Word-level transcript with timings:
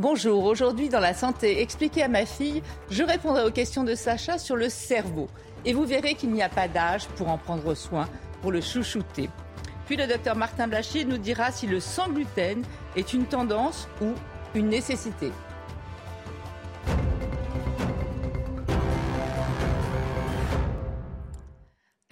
Bonjour, 0.00 0.44
aujourd'hui 0.44 0.88
dans 0.88 0.98
la 0.98 1.12
santé, 1.12 1.60
expliquez 1.60 2.02
à 2.02 2.08
ma 2.08 2.24
fille, 2.24 2.62
je 2.90 3.02
répondrai 3.02 3.44
aux 3.44 3.50
questions 3.50 3.84
de 3.84 3.94
Sacha 3.94 4.38
sur 4.38 4.56
le 4.56 4.70
cerveau. 4.70 5.28
Et 5.66 5.74
vous 5.74 5.84
verrez 5.84 6.14
qu'il 6.14 6.30
n'y 6.30 6.42
a 6.42 6.48
pas 6.48 6.68
d'âge 6.68 7.06
pour 7.16 7.28
en 7.28 7.36
prendre 7.36 7.74
soin, 7.74 8.08
pour 8.40 8.50
le 8.50 8.62
chouchouter. 8.62 9.28
Puis 9.84 9.98
le 9.98 10.06
docteur 10.06 10.36
Martin 10.36 10.68
Blachier 10.68 11.04
nous 11.04 11.18
dira 11.18 11.52
si 11.52 11.66
le 11.66 11.80
sans 11.80 12.08
gluten 12.08 12.64
est 12.96 13.12
une 13.12 13.26
tendance 13.26 13.88
ou 14.00 14.14
une 14.54 14.70
nécessité. 14.70 15.32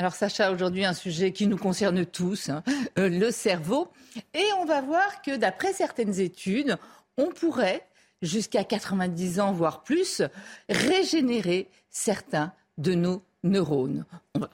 Alors 0.00 0.12
Sacha, 0.12 0.52
aujourd'hui 0.52 0.84
un 0.84 0.92
sujet 0.92 1.33
qui 1.33 1.47
nous 1.47 1.56
concerne 1.56 2.06
tous, 2.06 2.50
hein, 2.50 2.62
euh, 2.98 3.09
le 3.09 3.30
cerveau. 3.30 3.89
Et 4.33 4.45
on 4.61 4.64
va 4.64 4.80
voir 4.80 5.23
que 5.23 5.36
d'après 5.36 5.73
certaines 5.73 6.20
études, 6.20 6.78
on 7.19 7.27
pourrait, 7.27 7.87
jusqu'à 8.23 8.65
90 8.65 9.41
ans, 9.41 9.53
voire 9.53 9.83
plus, 9.83 10.23
régénérer 10.69 11.69
certains 11.91 12.53
de 12.79 12.95
nos 12.95 13.23
neurones. 13.42 14.05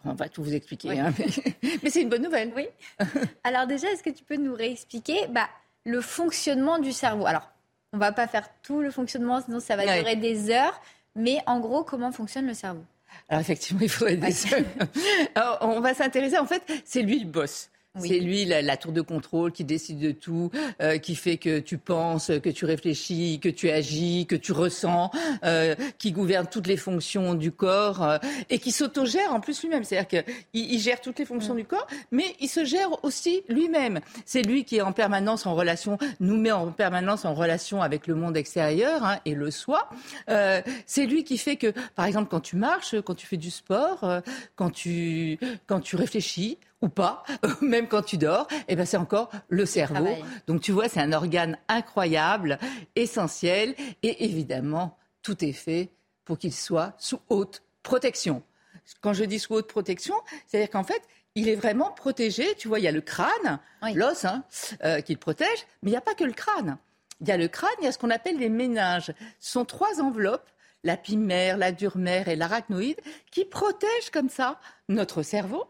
On 0.04 0.14
va, 0.14 0.28
tout 0.28 0.42
vous 0.42 0.54
expliquer, 0.54 0.98
hein, 0.98 1.12
mais, 1.82 1.90
c'est 1.90 2.02
une 2.02 2.08
bonne 2.08 2.22
nouvelle. 2.22 2.52
Oui. 2.56 2.66
Alors 3.44 3.66
déjà, 3.66 3.90
est-ce 3.90 4.02
que 4.02 4.10
tu 4.10 4.24
peux 4.24 4.36
nous 4.36 4.54
réexpliquer 4.54 5.26
bah, 5.28 5.48
le 5.84 6.00
fonctionnement 6.00 6.78
du 6.78 6.92
cerveau? 6.92 7.26
Alors, 7.26 7.50
on 7.92 7.98
va 7.98 8.12
pas 8.12 8.26
faire 8.26 8.48
tout 8.62 8.80
le 8.80 8.90
fonctionnement, 8.90 9.40
sinon 9.40 9.60
ça 9.60 9.76
va 9.76 9.84
durer 9.84 10.16
des 10.16 10.50
heures. 10.50 10.80
Mais 11.14 11.38
en 11.46 11.60
gros, 11.60 11.84
comment 11.84 12.10
fonctionne 12.10 12.46
le 12.46 12.54
cerveau? 12.54 12.82
Alors 13.28 13.40
effectivement, 13.40 13.80
il 13.82 13.88
faudrait 13.88 14.16
des 14.16 14.52
heures. 14.52 14.64
Alors, 15.34 15.58
on 15.62 15.80
va 15.80 15.94
s'intéresser, 15.94 16.38
en 16.38 16.46
fait, 16.46 16.62
c'est 16.84 17.02
lui 17.02 17.20
le 17.20 17.26
boss. 17.26 17.70
C'est 18.00 18.18
lui 18.18 18.44
la, 18.44 18.76
tour 18.76 18.90
de 18.90 19.00
contrôle 19.00 19.52
qui 19.52 19.62
décide 19.62 20.00
de 20.00 20.10
tout, 20.10 20.50
euh, 20.82 20.98
qui 20.98 21.14
fait 21.14 21.36
que 21.36 21.60
tu 21.60 21.78
penses, 21.78 22.32
que 22.42 22.50
tu 22.50 22.64
réfléchis, 22.64 23.38
que 23.40 23.48
tu 23.48 23.70
agis, 23.70 24.26
que 24.26 24.34
tu 24.34 24.50
ressens, 24.50 25.12
euh, 25.44 25.76
qui 25.98 26.10
gouverne 26.10 26.48
toutes 26.50 26.66
les 26.66 26.76
fonctions 26.76 27.34
du 27.34 27.52
corps 27.52 28.02
euh, 28.02 28.18
et 28.50 28.58
qui 28.58 28.72
s'autogère 28.72 29.32
en 29.32 29.38
plus 29.38 29.62
lui-même. 29.62 29.84
C'est-à-dire 29.84 30.08
qu'il 30.08 30.24
il 30.72 30.80
gère 30.80 31.00
toutes 31.00 31.20
les 31.20 31.24
fonctions 31.24 31.54
mm. 31.54 31.58
du 31.58 31.64
corps, 31.66 31.86
mais 32.10 32.34
il 32.40 32.48
se 32.48 32.64
gère 32.64 33.04
aussi 33.04 33.44
lui-même. 33.48 34.00
C'est 34.26 34.42
lui 34.42 34.64
qui 34.64 34.76
est 34.76 34.82
en 34.82 34.92
permanence 34.92 35.46
en 35.46 35.54
relation, 35.54 35.96
nous 36.18 36.36
met 36.36 36.50
en 36.50 36.72
permanence 36.72 37.24
en 37.24 37.34
relation 37.34 37.80
avec 37.80 38.08
le 38.08 38.16
monde 38.16 38.36
extérieur 38.36 39.04
hein, 39.04 39.20
et 39.24 39.34
le 39.34 39.52
soi. 39.52 39.88
c'est 40.84 41.06
lui 41.06 41.22
qui 41.22 41.38
fait 41.38 41.56
que, 41.56 41.72
par 41.94 42.06
exemple, 42.06 42.28
quand 42.28 42.40
tu 42.40 42.56
marches, 42.56 43.00
quand 43.02 43.14
tu 43.14 43.26
fais 43.26 43.36
du 43.36 43.52
sport, 43.52 44.04
quand 44.56 44.70
tu 44.70 45.38
quand 45.68 45.80
tu 45.80 45.94
réfléchis 45.94 46.58
ou 46.84 46.88
pas, 46.88 47.24
même 47.62 47.88
quand 47.88 48.02
tu 48.02 48.18
dors, 48.18 48.46
eh 48.68 48.76
ben 48.76 48.84
c'est 48.84 48.98
encore 48.98 49.30
le 49.48 49.66
cerveau. 49.66 50.06
Donc 50.46 50.60
tu 50.60 50.70
vois, 50.70 50.88
c'est 50.88 51.00
un 51.00 51.12
organe 51.12 51.58
incroyable, 51.68 52.58
essentiel, 52.94 53.74
et 54.02 54.24
évidemment, 54.24 54.96
tout 55.22 55.44
est 55.44 55.52
fait 55.52 55.90
pour 56.24 56.38
qu'il 56.38 56.52
soit 56.52 56.92
sous 56.98 57.20
haute 57.28 57.62
protection. 57.82 58.42
Quand 59.00 59.14
je 59.14 59.24
dis 59.24 59.38
sous 59.38 59.54
haute 59.54 59.68
protection, 59.68 60.14
c'est-à-dire 60.46 60.70
qu'en 60.70 60.84
fait, 60.84 61.02
il 61.34 61.48
est 61.48 61.56
vraiment 61.56 61.90
protégé. 61.90 62.54
Tu 62.56 62.68
vois, 62.68 62.78
il 62.78 62.84
y 62.84 62.88
a 62.88 62.92
le 62.92 63.00
crâne, 63.00 63.58
l'os, 63.94 64.24
hein, 64.24 64.44
euh, 64.84 65.00
qui 65.00 65.14
le 65.14 65.18
protège, 65.18 65.66
mais 65.82 65.90
il 65.90 65.92
n'y 65.92 65.96
a 65.96 66.02
pas 66.02 66.14
que 66.14 66.24
le 66.24 66.32
crâne. 66.32 66.76
Il 67.20 67.28
y 67.28 67.32
a 67.32 67.36
le 67.36 67.48
crâne, 67.48 67.70
il 67.80 67.84
y 67.84 67.88
a 67.88 67.92
ce 67.92 67.98
qu'on 67.98 68.10
appelle 68.10 68.38
les 68.38 68.50
méninges. 68.50 69.12
Ce 69.40 69.52
sont 69.52 69.64
trois 69.64 70.00
enveloppes 70.00 70.50
la 70.84 70.98
pimère, 70.98 71.56
la 71.56 71.72
durmère 71.72 72.28
et 72.28 72.36
l'arachnoïde, 72.36 73.00
qui 73.30 73.46
protègent 73.46 74.10
comme 74.12 74.28
ça 74.28 74.60
notre 74.88 75.22
cerveau 75.22 75.64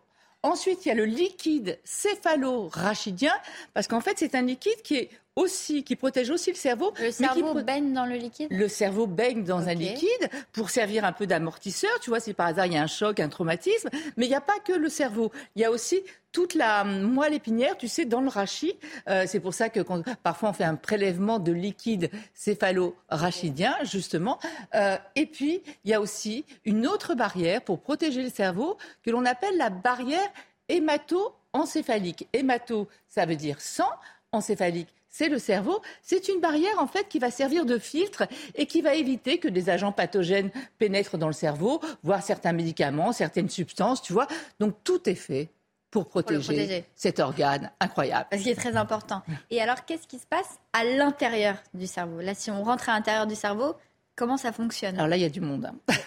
Ensuite, 0.44 0.84
il 0.84 0.88
y 0.88 0.93
a 0.93 0.94
le 0.94 1.06
liquide 1.06 1.81
céphalo-rachidien, 1.84 3.32
parce 3.72 3.88
qu'en 3.88 4.03
fait, 4.03 4.19
c'est 4.19 4.34
un 4.34 4.43
liquide 4.43 4.82
qui 4.82 4.97
est 4.97 5.10
aussi, 5.37 5.83
qui 5.83 5.97
protège 5.97 6.31
aussi 6.31 6.50
le 6.50 6.56
cerveau. 6.56 6.93
Le 7.00 7.11
cerveau 7.11 7.55
baigne 7.55 7.93
dans 7.93 8.06
le 8.06 8.15
liquide? 8.15 8.49
Le 8.50 8.69
cerveau 8.69 9.06
baigne 9.06 9.45
dans 9.45 9.69
un 9.69 9.75
liquide 9.75 10.31
pour 10.53 10.71
servir 10.71 11.05
un 11.05 11.12
peu 11.12 11.27
d'amortisseur. 11.27 11.91
Tu 12.00 12.11
vois, 12.11 12.21
si 12.21 12.34
par 12.34 12.47
hasard 12.47 12.67
il 12.67 12.75
y 12.75 12.77
a 12.77 12.83
un 12.83 12.87
choc, 12.87 13.21
un 13.21 13.28
traumatisme. 13.28 13.89
Mais 14.17 14.27
il 14.27 14.28
n'y 14.28 14.34
a 14.34 14.41
pas 14.41 14.59
que 14.65 14.72
le 14.72 14.89
cerveau. 14.89 15.33
Il 15.56 15.62
y 15.62 15.65
a 15.65 15.71
aussi 15.71 16.03
toute 16.31 16.55
la 16.55 16.84
moelle 16.84 17.34
épinière, 17.34 17.77
tu 17.77 17.89
sais, 17.89 18.05
dans 18.05 18.21
le 18.21 18.28
rachis. 18.28 18.77
Euh, 19.09 19.25
c'est 19.27 19.41
pour 19.41 19.55
ça 19.55 19.69
que 19.69 19.81
parfois 20.22 20.50
on 20.50 20.53
fait 20.53 20.65
un 20.65 20.75
prélèvement 20.75 21.39
de 21.39 21.53
liquide 21.53 22.11
céphalo-rachidien, 22.34 23.77
justement. 23.83 24.39
Euh, 24.75 24.97
et 25.15 25.27
puis, 25.27 25.62
il 25.84 25.91
y 25.91 25.95
a 25.95 26.01
aussi 26.01 26.45
une 26.65 26.87
autre 26.87 27.15
barrière 27.15 27.62
pour 27.62 27.81
protéger 27.81 28.22
le 28.22 28.31
cerveau 28.31 28.77
que 29.05 29.11
l'on 29.11 29.25
appelle 29.25 29.56
la 29.56 29.71
barrière 29.71 30.28
hémato-encéphalique. 30.69 32.27
Hémato, 32.33 32.89
ça 33.09 33.27
veut 33.27 33.37
dire 33.37 33.61
sang. 33.61 33.91
Encéphalique, 34.33 34.93
c'est 35.15 35.29
le 35.29 35.39
cerveau. 35.39 35.81
C'est 36.03 36.27
une 36.29 36.41
barrière 36.41 36.81
en 36.81 36.89
fait 36.89 37.09
qui 37.09 37.21
va 37.21 37.31
servir 37.31 37.67
de 37.67 37.79
filtre 37.79 38.25
et 38.57 38.67
qui 38.67 38.83
va 38.83 38.95
éviter 38.95 39.39
que 39.39 39.47
des 39.47 39.71
agents 39.71 39.93
pathogènes 39.93 40.51
pénètrent 40.79 41.19
dans 41.19 41.29
le 41.29 41.33
cerveau, 41.33 41.81
voire 42.03 42.21
certains 42.21 42.53
médicaments, 42.53 43.13
certaines 43.13 43.49
substances, 43.49 44.03
tu 44.03 44.13
vois. 44.13 44.27
Donc 44.59 44.75
tout 44.83 45.09
est 45.09 45.15
fait 45.15 45.51
pour 45.93 46.09
protéger, 46.09 46.85
cet 46.97 47.21
organe 47.21 47.71
incroyable. 47.79 48.27
Ce 48.33 48.39
qui 48.39 48.51
est 48.51 48.57
très 48.57 48.75
important. 48.75 49.23
Et 49.51 49.63
alors, 49.63 49.85
qu'est-ce 49.85 50.09
qui 50.09 50.19
se 50.19 50.27
passe 50.27 50.59
à 50.73 50.83
l'intérieur 50.83 51.55
du 51.73 51.87
cerveau? 51.87 52.21
Là, 52.21 52.35
si 52.35 52.51
on 52.51 52.65
rentre 52.65 52.89
à 52.89 52.95
l'intérieur 52.95 53.29
du 53.29 53.37
cerveau, 53.37 53.77
Comment 54.17 54.37
ça 54.37 54.53
fonctionne 54.53 54.95
Alors 54.95 55.09
là, 55.09 55.17
il 55.17 55.23
y 55.23 55.27
a 55.27 55.31
du 55.31 55.41
monde. 55.41 55.67
Hein. 55.67 55.77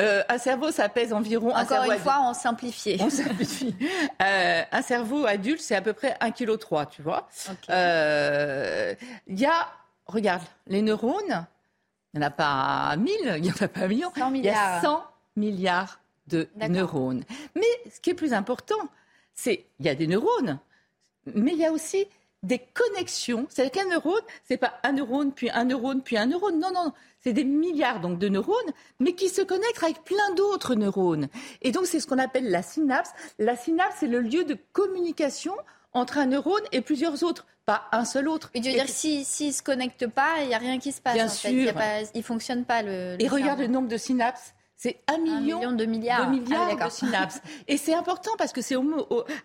Euh, 0.00 0.22
un 0.28 0.38
cerveau, 0.38 0.70
ça 0.70 0.88
pèse 0.88 1.12
environ. 1.12 1.54
Encore 1.54 1.82
un 1.82 1.94
une 1.94 1.98
fois, 1.98 2.18
on 2.22 2.34
simplifie. 2.34 2.96
On 3.00 3.10
simplifie. 3.10 3.74
Euh, 4.20 4.62
un 4.70 4.82
cerveau 4.82 5.24
adulte, 5.26 5.60
c'est 5.60 5.76
à 5.76 5.82
peu 5.82 5.92
près 5.92 6.16
1,3 6.20 6.32
kg, 6.32 6.90
tu 6.90 7.02
vois. 7.02 7.28
Euh, 7.70 8.94
il 9.26 9.38
y 9.38 9.46
a, 9.46 9.68
regarde, 10.06 10.42
les 10.66 10.82
neurones, 10.82 11.46
il 12.12 12.20
n'y 12.20 12.24
en 12.24 12.28
a 12.28 12.30
pas 12.30 12.96
1000, 12.96 13.14
il 13.36 13.42
n'y 13.42 13.50
en 13.50 13.54
a 13.60 13.68
pas 13.68 13.80
1 13.82 13.88
million. 13.88 14.12
Il 14.34 14.44
y 14.44 14.48
a 14.48 14.80
100 14.80 15.04
milliards 15.36 16.00
de 16.26 16.48
neurones. 16.68 17.24
Mais 17.54 17.90
ce 17.92 18.00
qui 18.00 18.10
est 18.10 18.14
plus 18.14 18.32
important, 18.32 18.88
c'est 19.34 19.66
il 19.78 19.86
y 19.86 19.88
a 19.88 19.94
des 19.94 20.06
neurones, 20.06 20.58
mais 21.34 21.52
il 21.52 21.58
y 21.58 21.66
a 21.66 21.72
aussi 21.72 22.06
des 22.44 22.60
connexions. 22.74 23.46
C'est-à-dire 23.48 23.72
qu'un 23.72 23.88
neurone, 23.88 24.22
c'est 24.44 24.56
pas 24.56 24.74
un 24.82 24.92
neurone, 24.92 25.32
puis 25.32 25.50
un 25.50 25.64
neurone, 25.64 26.02
puis 26.02 26.16
un 26.16 26.26
neurone. 26.26 26.60
Non, 26.60 26.70
non, 26.72 26.92
c'est 27.20 27.32
des 27.32 27.44
milliards 27.44 28.00
donc 28.00 28.18
de 28.18 28.28
neurones, 28.28 28.72
mais 29.00 29.14
qui 29.14 29.28
se 29.28 29.42
connectent 29.42 29.82
avec 29.82 30.04
plein 30.04 30.34
d'autres 30.36 30.74
neurones. 30.74 31.28
Et 31.62 31.72
donc, 31.72 31.86
c'est 31.86 32.00
ce 32.00 32.06
qu'on 32.06 32.18
appelle 32.18 32.50
la 32.50 32.62
synapse. 32.62 33.10
La 33.38 33.56
synapse, 33.56 33.96
c'est 34.00 34.06
le 34.06 34.20
lieu 34.20 34.44
de 34.44 34.56
communication 34.72 35.54
entre 35.92 36.18
un 36.18 36.26
neurone 36.26 36.62
et 36.72 36.80
plusieurs 36.80 37.22
autres, 37.22 37.46
pas 37.66 37.84
un 37.92 38.04
seul 38.04 38.28
autre. 38.28 38.50
Et 38.54 38.60
tu 38.60 38.68
veux 38.68 38.74
dire, 38.74 38.88
s'ils 38.88 39.20
ne 39.20 39.52
se 39.52 39.62
connectent 39.62 40.08
pas, 40.08 40.42
il 40.42 40.48
n'y 40.48 40.54
a 40.54 40.58
rien 40.58 40.78
qui 40.78 40.92
se 40.92 41.00
passe. 41.00 41.14
Bien 41.14 41.28
sûr. 41.28 41.72
il 42.14 42.18
ne 42.18 42.22
fonctionne 42.22 42.64
pas 42.64 42.82
le. 42.82 43.16
et 43.18 43.28
regarde 43.28 43.60
le 43.60 43.68
nombre 43.68 43.88
de 43.88 43.96
synapses. 43.96 44.54
C'est 44.84 44.98
un 45.08 45.16
million, 45.16 45.72
de 45.72 45.86
milliards 45.86 46.30
de, 46.30 46.36
milliards 46.38 46.76
ah 46.78 46.84
de 46.88 46.92
synapses. 46.92 47.40
Et 47.68 47.78
c'est 47.78 47.94
important 47.94 48.32
parce 48.36 48.52
que 48.52 48.60
c'est 48.60 48.76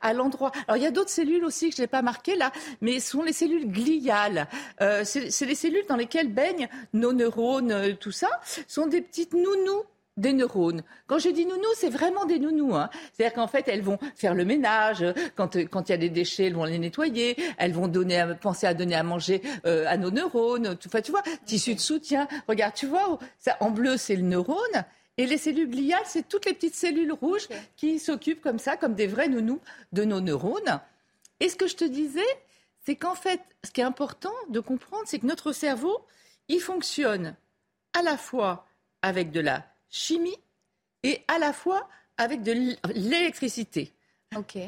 à 0.01 0.13
l'endroit. 0.13 0.51
Alors 0.67 0.75
il 0.75 0.83
y 0.83 0.85
a 0.85 0.91
d'autres 0.91 1.09
cellules 1.09 1.45
aussi 1.45 1.69
que 1.69 1.77
je 1.77 1.81
n'ai 1.81 1.87
pas 1.87 2.01
marquées 2.01 2.35
là, 2.35 2.51
mais 2.81 2.99
ce 2.99 3.11
sont 3.11 3.23
les 3.23 3.31
cellules 3.31 3.71
gliales. 3.71 4.49
Euh, 4.81 5.05
c'est 5.05 5.45
les 5.45 5.55
cellules 5.55 5.85
dans 5.87 5.95
lesquelles 5.95 6.27
baignent 6.27 6.67
nos 6.91 7.13
neurones, 7.13 7.71
euh, 7.71 7.93
tout 7.97 8.11
ça. 8.11 8.27
Ce 8.43 8.63
sont 8.67 8.87
des 8.87 8.99
petites 8.99 9.31
nounous 9.33 9.85
des 10.17 10.33
neurones. 10.33 10.83
Quand 11.07 11.19
je 11.19 11.29
dis 11.29 11.45
nounou, 11.45 11.69
c'est 11.77 11.89
vraiment 11.89 12.25
des 12.25 12.39
nounous. 12.39 12.75
Hein. 12.75 12.89
C'est-à-dire 13.13 13.35
qu'en 13.35 13.47
fait, 13.47 13.69
elles 13.69 13.81
vont 13.81 13.97
faire 14.15 14.35
le 14.35 14.43
ménage. 14.43 15.05
Quand 15.37 15.55
quand 15.71 15.87
il 15.87 15.93
y 15.93 15.95
a 15.95 15.97
des 15.97 16.09
déchets, 16.09 16.47
elles 16.47 16.55
vont 16.55 16.65
les 16.65 16.79
nettoyer. 16.79 17.37
Elles 17.57 17.71
vont 17.71 17.87
donner, 17.87 18.25
penser 18.41 18.67
à 18.67 18.73
donner 18.73 18.95
à 18.95 19.03
manger 19.03 19.41
euh, 19.65 19.85
à 19.87 19.95
nos 19.95 20.11
neurones. 20.11 20.75
Enfin, 20.85 20.99
tu 20.99 21.11
vois, 21.11 21.23
tissu 21.45 21.75
de 21.75 21.79
soutien. 21.79 22.27
Regarde, 22.49 22.73
tu 22.73 22.87
vois, 22.87 23.17
ça, 23.37 23.55
en 23.61 23.71
bleu, 23.71 23.95
c'est 23.95 24.17
le 24.17 24.23
neurone. 24.23 24.83
Et 25.19 25.25
les 25.25 25.37
cellules 25.37 25.69
gliales, 25.69 26.05
c'est 26.05 26.29
toutes 26.29 26.45
les 26.45 26.53
petites 26.53 26.75
cellules 26.75 27.11
rouges 27.11 27.49
qui 27.75 27.99
s'occupent 27.99 28.39
comme 28.39 28.57
ça, 28.57 28.77
comme 28.77 28.95
des 28.95 29.05
vrais 29.05 29.27
nounous 29.27 29.59
de 29.91 30.05
nos 30.05 30.21
neurones. 30.21 30.79
Et 31.41 31.49
ce 31.49 31.57
que 31.57 31.67
je 31.67 31.75
te 31.75 31.83
disais, 31.83 32.21
c'est 32.85 32.95
qu'en 32.95 33.15
fait, 33.15 33.41
ce 33.65 33.71
qui 33.71 33.81
est 33.81 33.83
important 33.83 34.31
de 34.47 34.61
comprendre, 34.61 35.03
c'est 35.07 35.19
que 35.19 35.25
notre 35.25 35.51
cerveau, 35.51 36.05
il 36.47 36.61
fonctionne 36.61 37.35
à 37.91 38.01
la 38.01 38.15
fois 38.15 38.65
avec 39.01 39.31
de 39.31 39.41
la 39.41 39.65
chimie 39.89 40.37
et 41.03 41.21
à 41.27 41.37
la 41.37 41.51
fois 41.51 41.89
avec 42.15 42.41
de 42.41 42.53
l'électricité. 42.95 43.91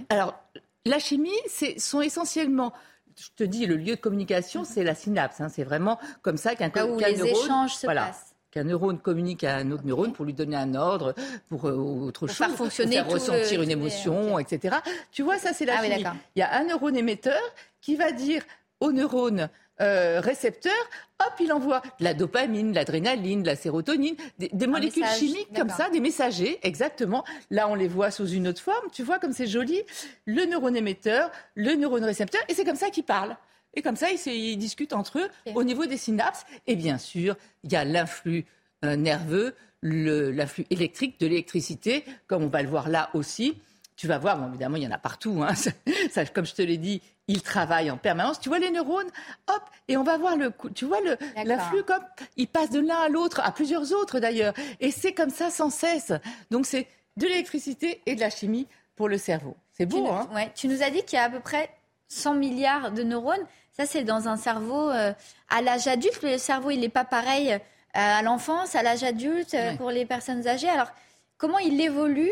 Alors, 0.10 0.38
la 0.86 1.00
chimie, 1.00 1.32
ce 1.48 1.80
sont 1.80 2.02
essentiellement 2.02 2.74
je 3.18 3.28
te 3.36 3.44
dis, 3.44 3.66
le 3.66 3.76
lieu 3.76 3.96
de 3.96 4.02
communication, 4.02 4.64
c'est 4.64 4.84
la 4.84 4.96
synapse. 4.96 5.42
Hein. 5.42 5.50
c'est 5.50 5.66
vraiment 5.66 6.00
comme 6.22 6.38
ça 6.38 6.56
qu'un 6.56 6.72
Là 6.74 6.88
où 6.88 6.98
les 6.98 7.24
échanges 7.24 7.76
se 7.76 7.86
passent 7.86 8.31
qu'un 8.52 8.66
neurone 8.66 9.00
communique 9.00 9.44
à 9.44 9.56
un 9.56 9.72
autre 9.72 9.86
neurone 9.86 10.14
pour 10.14 10.26
lui 10.26 10.34
donner 10.34 10.58
un 10.58 10.76
ordre, 10.76 11.16
pour 11.50 11.68
euh, 11.68 11.74
autre 11.74 12.28
chose, 12.28 12.38
faire 12.38 12.52
fonctionner, 12.52 13.02
pour 13.02 13.18
faire 13.18 13.34
ressentir 13.34 13.62
une 13.62 13.72
émotion, 13.72 14.38
etc. 14.38 14.78
Tu 15.12 15.24
vois, 15.24 15.38
ça 15.38 15.54
c'est 15.54 15.66
la 15.66 15.80
ah 15.80 15.84
chimie. 15.84 16.04
Il 16.36 16.40
y 16.40 16.44
a 16.44 16.54
un 16.58 16.66
neurone 16.66 16.98
émetteur 16.98 17.42
qui 17.82 17.96
va 17.96 18.12
dire 18.12 18.44
au 18.80 18.92
neurone 18.92 19.50
euh, 19.80 20.20
récepteur, 20.20 20.74
hop, 21.20 21.34
il 21.40 21.52
envoie 21.52 21.82
de 22.00 22.04
la 22.04 22.14
dopamine, 22.14 22.72
de 22.72 22.76
l'adrénaline, 22.76 23.42
de 23.42 23.48
la 23.48 23.56
sérotonine, 23.56 24.16
des, 24.38 24.68
molécules 24.68 25.08
chimiques 25.08 25.56
comme 25.56 25.70
ça, 25.70 25.90
des 25.90 26.00
messagers, 26.00 26.60
exactement. 26.62 27.24
Là, 27.50 27.68
on 27.68 27.74
les 27.74 27.88
voit 27.88 28.12
sous 28.12 28.28
une 28.28 28.48
autre 28.48 28.62
forme. 28.62 28.90
Tu 28.92 29.02
vois 29.02 29.18
comme 29.18 29.32
c'est 29.32 29.48
joli. 29.48 29.82
Le 30.26 30.46
neurone 30.46 30.76
émetteur, 30.76 31.32
le 31.56 31.74
neurone 31.74 32.04
récepteur, 32.04 32.42
et 32.48 32.54
c'est 32.54 32.66
comme 32.66 32.76
ça 32.76 32.92
qu'ils 32.92 33.06
parlent. 33.06 33.36
Et 33.74 33.82
comme 33.82 33.96
ça, 33.96 34.08
ils, 34.12 34.58
discutent 34.58 34.94
entre 34.94 35.20
eux 35.20 35.30
au 35.56 35.64
niveau 35.64 35.86
des 35.86 35.98
synapses. 35.98 36.46
Et 36.68 36.76
bien 36.76 36.98
sûr, 36.98 37.36
il 37.64 37.72
y 37.72 37.76
a 37.76 37.86
l'influx 37.86 38.46
euh, 38.84 38.96
nerveux, 38.96 39.56
l'influx 39.82 40.66
électrique 40.70 41.20
de 41.20 41.28
l'électricité, 41.28 42.04
comme 42.28 42.44
on 42.44 42.50
va 42.50 42.62
le 42.62 42.70
voir 42.70 42.90
là 42.90 43.10
aussi. 43.14 43.58
Tu 43.96 44.08
vas 44.08 44.18
voir, 44.18 44.38
bon, 44.38 44.50
évidemment, 44.50 44.78
il 44.78 44.84
y 44.84 44.88
en 44.88 44.92
a 44.92 44.98
partout. 44.98 45.44
Hein. 45.44 45.54
Ça, 46.12 46.26
comme 46.26 46.46
je 46.46 46.54
te 46.54 46.62
l'ai 46.62 46.78
dit, 46.78 47.02
ils 47.28 47.42
travaillent 47.42 47.92
en 47.92 47.98
permanence. 47.98 48.40
Tu 48.40 48.50
vois 48.50 48.60
les 48.60 48.72
neurones, 48.72 49.10
hop, 49.48 49.62
et 49.88 49.96
on 49.96 50.04
va 50.04 50.18
voir 50.18 50.36
le, 50.36 50.52
tu 50.74 50.86
vois 50.86 51.00
le 51.02 51.18
l'influx 51.46 51.84
comme 51.84 52.04
il 52.36 52.48
passe 52.48 52.70
de 52.72 52.80
l'un 52.80 52.98
à 52.98 53.10
l'autre, 53.10 53.42
à 53.42 53.52
plusieurs 53.52 53.94
autres 53.94 54.20
d'ailleurs, 54.20 54.54
et 54.80 54.92
c'est 54.92 55.14
comme 55.14 55.30
ça 55.30 55.50
sans 55.50 55.70
cesse. 55.70 56.12
Donc 56.50 56.66
c'est 56.66 56.88
de 57.18 57.28
l'électricité 57.28 58.02
et 58.06 58.16
de 58.16 58.20
la 58.20 58.30
chimie 58.30 58.68
pour 58.96 59.08
le 59.08 59.18
cerveau. 59.18 59.56
C'est 59.72 59.86
beau, 59.86 60.06
tu, 60.06 60.12
hein 60.12 60.28
ouais. 60.34 60.52
Tu 60.56 60.68
nous 60.68 60.84
as 60.84 60.90
dit 60.90 61.04
qu'il 61.04 61.18
y 61.18 61.20
a 61.20 61.26
à 61.26 61.30
peu 61.30 61.40
près 61.40 61.70
100 62.08 62.36
milliards 62.36 62.92
de 62.92 63.04
neurones. 63.04 63.46
Ça, 63.72 63.86
c'est 63.86 64.04
dans 64.04 64.28
un 64.28 64.38
cerveau 64.38 64.90
euh, 64.90 65.14
à 65.50 65.62
l'âge 65.62 65.88
adulte. 65.88 66.22
Le 66.24 66.38
cerveau, 66.38 66.72
il 66.72 66.80
n'est 66.82 66.90
pas 66.90 67.06
pareil 67.06 67.54
euh, 67.54 67.60
à 67.94 68.22
l'enfance, 68.22 68.76
à 68.76 68.84
l'âge 68.84 69.04
adulte, 69.04 69.54
euh, 69.54 69.76
pour 69.76 69.92
les 69.92 70.06
personnes 70.06 70.48
âgées. 70.48 70.70
Alors, 70.70 70.92
comment 71.38 71.60
il 71.60 71.80
évolue 71.80 72.32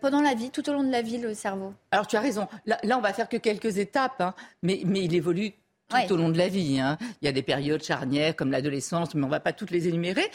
pendant 0.00 0.20
la 0.20 0.34
vie, 0.34 0.50
tout 0.50 0.68
au 0.70 0.72
long 0.72 0.84
de 0.84 0.92
la 0.92 1.02
vie, 1.02 1.18
le 1.18 1.34
cerveau? 1.34 1.74
Alors, 1.90 2.06
tu 2.06 2.16
as 2.16 2.20
raison. 2.20 2.46
Là, 2.66 2.78
là 2.84 2.96
on 2.96 3.00
va 3.00 3.12
faire 3.12 3.28
que 3.28 3.36
quelques 3.36 3.78
étapes, 3.78 4.20
hein. 4.20 4.32
mais, 4.62 4.82
mais 4.84 5.02
il 5.02 5.12
évolue 5.12 5.54
tout 5.90 6.14
au 6.14 6.16
long 6.16 6.28
de 6.28 6.38
la 6.38 6.46
vie. 6.46 6.78
Hein. 6.78 6.98
Il 7.20 7.26
y 7.26 7.28
a 7.28 7.32
des 7.32 7.42
périodes 7.42 7.82
charnières 7.82 8.36
comme 8.36 8.52
l'adolescence, 8.52 9.14
mais 9.16 9.24
on 9.24 9.26
ne 9.26 9.30
va 9.32 9.40
pas 9.40 9.52
toutes 9.52 9.72
les 9.72 9.88
énumérer. 9.88 10.30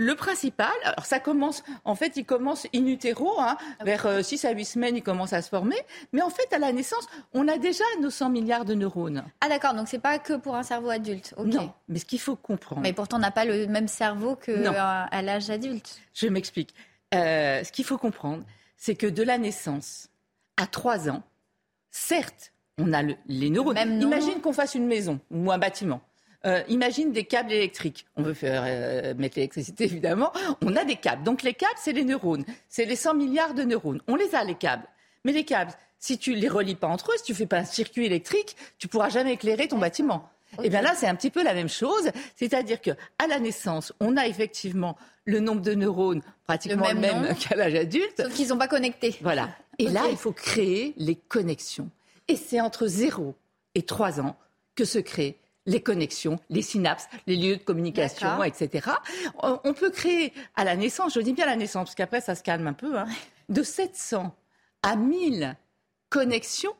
Le 0.00 0.14
principal, 0.14 0.70
alors 0.84 1.04
ça 1.04 1.18
commence, 1.18 1.64
en 1.84 1.96
fait, 1.96 2.12
il 2.14 2.24
commence 2.24 2.68
in 2.72 2.86
utero, 2.86 3.32
hein, 3.40 3.56
vers 3.84 4.24
6 4.24 4.44
euh, 4.44 4.48
à 4.48 4.52
8 4.52 4.64
semaines, 4.64 4.96
il 4.96 5.02
commence 5.02 5.32
à 5.32 5.42
se 5.42 5.48
former. 5.48 5.74
Mais 6.12 6.22
en 6.22 6.30
fait, 6.30 6.52
à 6.52 6.60
la 6.60 6.72
naissance, 6.72 7.04
on 7.32 7.48
a 7.48 7.58
déjà 7.58 7.82
nos 8.00 8.08
100 8.08 8.30
milliards 8.30 8.64
de 8.64 8.74
neurones. 8.74 9.24
Ah 9.40 9.48
d'accord, 9.48 9.74
donc 9.74 9.88
c'est 9.88 9.98
pas 9.98 10.20
que 10.20 10.34
pour 10.34 10.54
un 10.54 10.62
cerveau 10.62 10.90
adulte. 10.90 11.34
Non, 11.44 11.74
mais 11.88 11.98
ce 11.98 12.04
qu'il 12.04 12.20
faut 12.20 12.36
comprendre. 12.36 12.80
Mais 12.82 12.92
pourtant, 12.92 13.16
on 13.16 13.20
n'a 13.20 13.32
pas 13.32 13.44
le 13.44 13.66
même 13.66 13.88
cerveau 13.88 14.36
qu'à 14.36 15.02
à, 15.02 15.22
l'âge 15.22 15.50
adulte. 15.50 16.00
Je 16.14 16.28
m'explique. 16.28 16.76
Euh, 17.12 17.64
ce 17.64 17.72
qu'il 17.72 17.84
faut 17.84 17.98
comprendre, 17.98 18.44
c'est 18.76 18.94
que 18.94 19.08
de 19.08 19.24
la 19.24 19.36
naissance 19.36 20.10
à 20.56 20.68
3 20.68 21.10
ans, 21.10 21.24
certes, 21.90 22.52
on 22.78 22.92
a 22.92 23.02
les 23.02 23.50
neurones. 23.50 23.76
Imagine 24.00 24.40
qu'on 24.40 24.52
fasse 24.52 24.76
une 24.76 24.86
maison 24.86 25.18
ou 25.32 25.50
un 25.50 25.58
bâtiment. 25.58 26.00
Euh, 26.46 26.62
imagine 26.68 27.12
des 27.12 27.24
câbles 27.24 27.52
électriques. 27.52 28.06
On 28.16 28.22
veut 28.22 28.34
faire 28.34 28.62
euh, 28.64 29.14
mettre 29.14 29.36
l'électricité, 29.36 29.84
évidemment. 29.84 30.32
On 30.62 30.76
a 30.76 30.84
des 30.84 30.96
câbles. 30.96 31.24
Donc 31.24 31.42
les 31.42 31.54
câbles, 31.54 31.72
c'est 31.76 31.92
les 31.92 32.04
neurones. 32.04 32.44
C'est 32.68 32.84
les 32.84 32.96
100 32.96 33.14
milliards 33.14 33.54
de 33.54 33.64
neurones. 33.64 34.00
On 34.06 34.14
les 34.14 34.34
a, 34.34 34.44
les 34.44 34.54
câbles. 34.54 34.86
Mais 35.24 35.32
les 35.32 35.44
câbles, 35.44 35.72
si 35.98 36.16
tu 36.16 36.34
les 36.34 36.48
relis 36.48 36.76
pas 36.76 36.86
entre 36.86 37.10
eux, 37.10 37.14
si 37.16 37.24
tu 37.24 37.34
fais 37.34 37.46
pas 37.46 37.58
un 37.58 37.64
circuit 37.64 38.06
électrique, 38.06 38.56
tu 38.78 38.86
pourras 38.86 39.08
jamais 39.08 39.32
éclairer 39.32 39.66
ton 39.66 39.78
bâtiment. 39.78 40.30
Et 40.54 40.62
eh 40.64 40.68
bien 40.70 40.80
là, 40.80 40.94
c'est 40.96 41.06
un 41.06 41.14
petit 41.14 41.30
peu 41.30 41.42
la 41.42 41.54
même 41.54 41.68
chose. 41.68 42.10
C'est-à-dire 42.36 42.80
que 42.80 42.92
à 43.18 43.26
la 43.26 43.38
naissance, 43.38 43.92
on 44.00 44.16
a 44.16 44.26
effectivement 44.26 44.96
le 45.24 45.40
nombre 45.40 45.60
de 45.60 45.74
neurones 45.74 46.22
pratiquement 46.44 46.88
le 46.88 46.94
même, 46.94 47.34
qu'à 47.36 47.54
l'âge 47.56 47.74
adulte. 47.74 48.22
Sauf 48.22 48.32
qu'ils 48.32 48.46
sont 48.46 48.56
pas 48.56 48.68
connectés. 48.68 49.16
Voilà. 49.20 49.50
Et 49.78 49.88
là, 49.88 50.04
il 50.10 50.16
faut 50.16 50.32
créer 50.32 50.94
les 50.96 51.16
connexions. 51.16 51.90
Et 52.28 52.36
c'est 52.36 52.60
entre 52.60 52.86
0 52.86 53.34
et 53.74 53.82
3 53.82 54.20
ans 54.20 54.36
que 54.74 54.84
se 54.84 54.98
créent 54.98 55.36
les 55.68 55.82
connexions, 55.82 56.40
les 56.48 56.62
synapses, 56.62 57.08
les 57.26 57.36
lieux 57.36 57.56
de 57.58 57.62
communication, 57.62 58.42
etc. 58.42 58.90
On 59.38 59.74
peut 59.74 59.90
créer 59.90 60.32
à 60.56 60.64
la 60.64 60.74
naissance, 60.76 61.14
je 61.14 61.20
dis 61.20 61.34
bien 61.34 61.44
à 61.44 61.50
la 61.50 61.56
naissance, 61.56 61.90
parce 61.90 61.94
qu'après 61.94 62.20
ça 62.20 62.34
se 62.34 62.42
calme 62.42 62.66
un 62.66 62.72
peu, 62.72 62.98
hein, 62.98 63.06
de 63.50 63.62
700 63.62 64.34
à 64.82 64.96
1000 64.96 65.56
connexions 66.08 66.74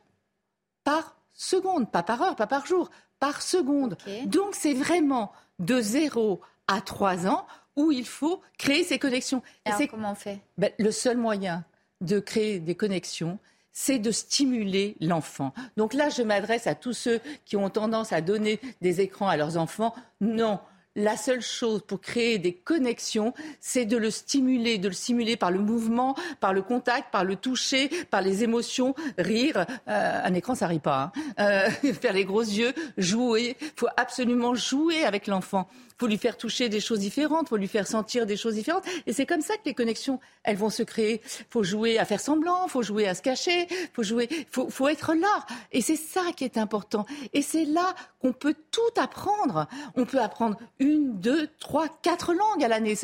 par 0.83 1.15
seconde, 1.33 1.91
pas 1.91 2.03
par 2.03 2.21
heure, 2.21 2.35
pas 2.35 2.47
par 2.47 2.65
jour, 2.65 2.89
par 3.19 3.43
seconde. 3.43 3.95
Donc 4.25 4.55
c'est 4.55 4.73
vraiment 4.73 5.31
de 5.59 5.79
0 5.79 6.41
à 6.67 6.81
3 6.81 7.27
ans 7.27 7.45
où 7.75 7.91
il 7.91 8.07
faut 8.07 8.41
créer 8.57 8.83
ces 8.83 8.97
connexions. 8.97 9.43
Et 9.65 9.69
Alors, 9.69 9.87
comment 9.87 10.11
on 10.11 10.15
fait? 10.15 10.39
Ben, 10.57 10.71
Le 10.79 10.91
seul 10.91 11.17
moyen 11.17 11.63
de 12.01 12.19
créer 12.19 12.59
des 12.59 12.75
connexions, 12.75 13.37
c'est 13.71 13.99
de 13.99 14.11
stimuler 14.11 14.95
l'enfant. 14.99 15.53
Donc 15.77 15.93
là, 15.93 16.09
je 16.09 16.21
m'adresse 16.21 16.67
à 16.67 16.75
tous 16.75 16.93
ceux 16.93 17.19
qui 17.45 17.55
ont 17.57 17.69
tendance 17.69 18.13
à 18.13 18.21
donner 18.21 18.59
des 18.81 19.01
écrans 19.01 19.27
à 19.27 19.37
leurs 19.37 19.57
enfants. 19.57 19.93
Non, 20.21 20.59
la 20.95 21.15
seule 21.15 21.41
chose 21.41 21.81
pour 21.85 22.01
créer 22.01 22.39
des 22.39 22.53
connexions, 22.53 23.33
c'est 23.61 23.85
de 23.85 23.95
le 23.95 24.09
stimuler, 24.09 24.79
de 24.79 24.89
le 24.89 24.93
stimuler 24.93 25.37
par 25.37 25.51
le 25.51 25.59
mouvement, 25.59 26.15
par 26.39 26.51
le 26.51 26.61
contact, 26.61 27.11
par 27.11 27.23
le 27.23 27.35
toucher, 27.35 27.89
par 28.09 28.21
les 28.21 28.43
émotions, 28.43 28.95
rire. 29.17 29.65
Euh, 29.87 30.21
un 30.23 30.33
écran, 30.33 30.55
ça 30.55 30.67
rit 30.67 30.79
pas. 30.79 31.13
Hein. 31.37 31.69
Euh, 31.83 31.93
faire 31.93 32.13
les 32.13 32.25
gros 32.25 32.41
yeux, 32.41 32.73
jouer. 32.97 33.55
Il 33.61 33.71
faut 33.75 33.87
absolument 33.97 34.55
jouer 34.55 35.05
avec 35.05 35.27
l'enfant 35.27 35.69
faut 35.99 36.07
lui 36.07 36.17
faire 36.17 36.37
toucher 36.37 36.69
des 36.69 36.79
choses 36.79 36.99
différentes, 36.99 37.49
faut 37.49 37.57
lui 37.57 37.67
faire 37.67 37.85
sentir 37.85 38.25
des 38.25 38.37
choses 38.37 38.55
différentes. 38.55 38.85
Et 39.05 39.13
c'est 39.13 39.25
comme 39.25 39.41
ça 39.41 39.55
que 39.55 39.63
les 39.65 39.73
connexions, 39.73 40.19
elles 40.43 40.57
vont 40.57 40.69
se 40.69 40.83
créer. 40.83 41.21
faut 41.49 41.63
jouer 41.63 41.99
à 41.99 42.05
faire 42.05 42.21
semblant, 42.21 42.67
faut 42.67 42.81
jouer 42.81 43.07
à 43.07 43.13
se 43.13 43.21
cacher, 43.21 43.67
faut 43.93 44.03
jouer, 44.03 44.29
faut, 44.49 44.69
faut 44.69 44.87
être 44.87 45.13
là. 45.13 45.45
Et 45.71 45.81
c'est 45.81 45.97
ça 45.97 46.21
qui 46.35 46.45
est 46.45 46.57
important. 46.57 47.05
Et 47.33 47.41
c'est 47.41 47.65
là 47.65 47.93
qu'on 48.21 48.31
peut 48.31 48.55
tout 48.71 49.01
apprendre. 49.01 49.67
On 49.95 50.05
peut 50.05 50.21
apprendre 50.21 50.57
une, 50.79 51.19
deux, 51.19 51.49
trois, 51.59 51.87
quatre 52.01 52.33
langues 52.33 52.63
à 52.63 52.67
l'année, 52.67 52.95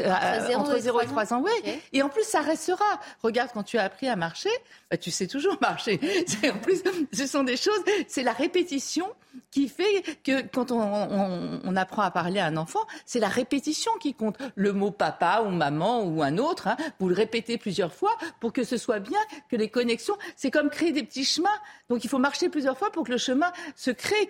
entre 0.56 0.80
0 0.80 1.01
et 1.01 1.06
3 1.06 1.33
ans. 1.33 1.41
Ouais. 1.41 1.81
Et 1.91 2.01
en 2.01 2.09
plus, 2.09 2.24
ça 2.24 2.41
restera. 2.41 2.86
Regarde, 3.21 3.50
quand 3.53 3.63
tu 3.63 3.77
as 3.77 3.83
appris 3.83 4.07
à 4.07 4.15
marcher, 4.15 4.50
bah, 4.89 4.98
tu 4.98 5.12
sais 5.12 5.27
toujours 5.27 5.57
marcher. 5.62 6.00
En 6.44 6.59
plus, 6.59 6.81
ce 7.12 7.27
sont 7.27 7.44
des 7.44 7.57
choses, 7.57 7.80
c'est 8.07 8.24
la 8.24 8.33
répétition 8.33 9.07
qui 9.51 9.68
fait 9.68 10.03
que 10.24 10.41
quand 10.48 10.71
on, 10.71 11.75
apprend 11.75 12.03
à 12.03 12.12
parler 12.12 12.39
à 12.39 12.46
un 12.46 12.58
enfant, 12.58 12.85
c'est 13.06 13.20
la 13.20 13.27
répétition 13.27 13.92
qui 14.00 14.13
compte. 14.13 14.38
Le 14.56 14.74
mot 14.74 14.92
papa 14.92 15.44
ou 15.46 15.50
maman 15.50 16.04
ou 16.04 16.24
un 16.24 16.38
autre, 16.38 16.68
hein, 16.68 16.77
vous 17.00 17.10
le 17.10 17.15
répétez 17.15 17.58
plusieurs 17.58 17.94
fois 17.94 18.15
pour 18.39 18.54
que 18.54 18.63
ce 18.63 18.77
soit 18.77 19.00
bien, 19.00 19.20
que 19.50 19.56
les 19.56 19.70
connexions, 19.70 20.15
c'est 20.36 20.51
comme 20.51 20.70
créer 20.70 20.92
des 20.92 21.04
petits 21.04 21.25
chemins. 21.25 21.50
Donc 21.89 22.04
il 22.04 22.10
faut 22.10 22.20
marcher 22.20 22.50
plusieurs 22.50 22.77
fois 22.77 22.92
pour 22.92 23.06
que 23.06 23.12
le 23.12 23.18
chemin 23.18 23.51
se 23.75 23.92
crée. 23.92 24.30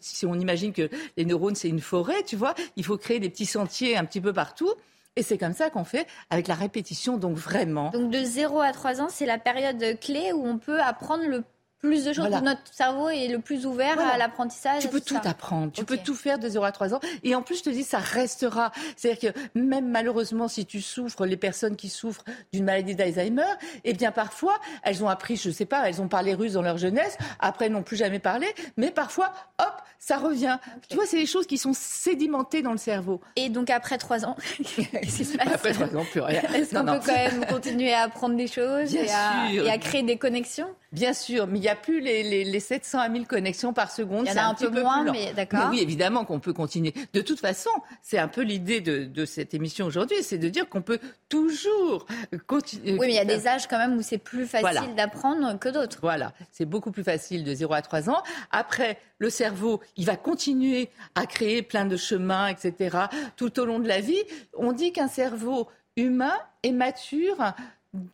si 0.00 0.26
on 0.26 0.34
imagine 0.34 0.72
que 0.72 0.88
les 1.16 1.24
neurones, 1.24 1.54
c'est 1.54 1.68
une 1.68 1.80
forêt, 1.80 2.22
tu 2.24 2.36
vois, 2.36 2.54
il 2.76 2.84
faut 2.84 2.96
créer 2.96 3.20
des 3.20 3.30
petits 3.30 3.46
sentiers 3.46 3.96
un 3.96 4.04
petit 4.04 4.20
peu 4.20 4.32
partout. 4.32 4.72
Et 5.14 5.22
c'est 5.22 5.36
comme 5.36 5.52
ça 5.52 5.68
qu'on 5.68 5.84
fait 5.84 6.06
avec 6.30 6.48
la 6.48 6.54
répétition, 6.54 7.18
donc 7.18 7.36
vraiment. 7.36 7.90
Donc 7.90 8.10
de 8.10 8.22
0 8.22 8.60
à 8.60 8.72
3 8.72 9.02
ans, 9.02 9.08
c'est 9.10 9.26
la 9.26 9.38
période 9.38 9.98
clé 10.00 10.32
où 10.32 10.46
on 10.46 10.56
peut 10.56 10.80
apprendre 10.80 11.24
le 11.26 11.44
plus 11.82 12.04
de 12.04 12.12
choses. 12.12 12.30
Notre 12.42 12.62
cerveau 12.70 13.08
est 13.08 13.28
le 13.28 13.40
plus 13.40 13.66
ouvert 13.66 13.98
à 14.00 14.16
l'apprentissage. 14.16 14.82
Tu 14.82 14.88
peux 14.88 15.00
tout, 15.00 15.18
apprendre, 15.24 15.72
tu 15.72 15.84
peux 15.84 15.98
tout 15.98 16.14
faire 16.14 16.38
de 16.38 16.48
0 16.48 16.64
à 16.64 16.72
3 16.72 16.94
ans. 16.94 17.00
Et 17.24 17.34
en 17.34 17.42
plus, 17.42 17.58
je 17.58 17.64
te 17.64 17.70
dis, 17.70 17.82
ça 17.82 17.98
restera. 17.98 18.70
C'est-à-dire 18.96 19.32
que 19.32 19.38
même 19.58 19.88
malheureusement, 19.88 20.48
si 20.48 20.64
tu 20.64 20.80
souffres, 20.80 21.26
les 21.26 21.36
personnes 21.36 21.76
qui 21.76 21.88
souffrent 21.88 22.24
d'une 22.52 22.64
maladie 22.64 22.94
d'Alzheimer, 22.94 23.42
eh 23.84 23.92
bien 23.92 24.12
parfois, 24.12 24.58
elles 24.84 25.02
ont 25.02 25.08
appris, 25.08 25.36
je 25.36 25.48
ne 25.48 25.52
sais 25.52 25.66
pas, 25.66 25.88
elles 25.88 26.00
ont 26.00 26.08
parlé 26.08 26.34
russe 26.34 26.52
dans 26.52 26.62
leur 26.62 26.78
jeunesse, 26.78 27.18
après 27.40 27.68
n'ont 27.68 27.82
plus 27.82 27.96
jamais 27.96 28.20
parlé, 28.20 28.46
mais 28.76 28.92
parfois, 28.92 29.32
hop, 29.58 29.74
ça 29.98 30.18
revient. 30.18 30.58
Tu 30.88 30.94
vois, 30.94 31.06
c'est 31.06 31.18
des 31.18 31.26
choses 31.26 31.48
qui 31.48 31.58
sont 31.58 31.72
sédimentées 31.74 32.62
dans 32.62 32.72
le 32.72 32.78
cerveau. 32.78 33.20
Et 33.34 33.48
donc 33.48 33.70
après 33.70 33.98
3 33.98 34.24
ans, 34.24 34.36
qu'est-ce 34.76 35.16
qui 35.16 35.24
se 35.24 35.36
passe 35.36 35.48
Après 35.52 35.72
3 35.72 35.96
ans, 35.96 36.04
plus 36.04 36.20
rien. 36.20 36.42
Est-ce 36.54 36.74
qu'on 36.74 36.84
peut 36.84 37.00
quand 37.04 37.12
même 37.12 37.46
continuer 37.46 37.92
à 37.92 38.02
apprendre 38.02 38.36
des 38.36 38.46
choses 38.46 38.94
et 38.94 39.10
à, 39.10 39.52
et 39.52 39.68
à 39.68 39.78
créer 39.78 40.04
des 40.04 40.16
connexions? 40.16 40.68
Bien 40.92 41.14
sûr, 41.14 41.46
mais 41.46 41.58
il 41.58 41.62
n'y 41.62 41.68
a 41.70 41.74
plus 41.74 42.00
les, 42.00 42.44
les, 42.44 42.60
700 42.60 42.98
à 42.98 43.08
1000 43.08 43.26
connexions 43.26 43.72
par 43.72 43.90
seconde. 43.90 44.26
Il 44.26 44.34
y 44.34 44.38
en 44.38 44.42
a 44.42 44.46
un, 44.48 44.54
peu, 44.54 44.68
moins, 44.68 45.10
mais 45.10 45.32
d'accord. 45.32 45.68
Oui, 45.70 45.80
évidemment 45.80 46.26
qu'on 46.26 46.38
peut 46.38 46.52
continuer. 46.52 46.92
De 47.14 47.22
toute 47.22 47.40
façon, 47.40 47.70
c'est 48.02 48.18
un 48.18 48.28
peu 48.28 48.42
l'idée 48.42 48.82
de, 48.82 49.04
de, 49.04 49.24
cette 49.24 49.54
émission 49.54 49.86
aujourd'hui, 49.86 50.22
c'est 50.22 50.36
de 50.36 50.50
dire 50.50 50.68
qu'on 50.68 50.82
peut 50.82 50.98
toujours 51.30 52.06
continuer. 52.46 52.92
Oui, 52.92 53.06
mais 53.06 53.12
il 53.12 53.16
y 53.16 53.18
a 53.18 53.24
des 53.24 53.48
âges 53.48 53.66
quand 53.68 53.78
même 53.78 53.96
où 53.96 54.02
c'est 54.02 54.18
plus 54.18 54.46
facile 54.46 54.94
d'apprendre 54.94 55.58
que 55.58 55.70
d'autres. 55.70 55.98
Voilà, 56.02 56.34
c'est 56.50 56.66
beaucoup 56.66 56.92
plus 56.92 57.04
facile 57.04 57.42
de 57.42 57.54
0 57.54 57.72
à 57.72 57.80
3 57.80 58.10
ans. 58.10 58.22
Après, 58.50 58.98
le 59.16 59.30
cerveau, 59.30 59.80
il 59.96 60.04
va 60.04 60.16
continuer 60.16 60.90
à 61.14 61.24
créer 61.24 61.62
plein 61.62 61.86
de 61.86 61.96
chemins, 61.96 62.48
etc., 62.48 62.98
tout 63.36 63.58
au 63.58 63.64
long 63.64 63.78
de 63.78 63.88
la 63.88 64.00
vie. 64.00 64.22
On 64.58 64.72
dit 64.72 64.92
qu'un 64.92 65.08
cerveau 65.08 65.68
humain 65.96 66.34
est 66.62 66.72
mature 66.72 67.54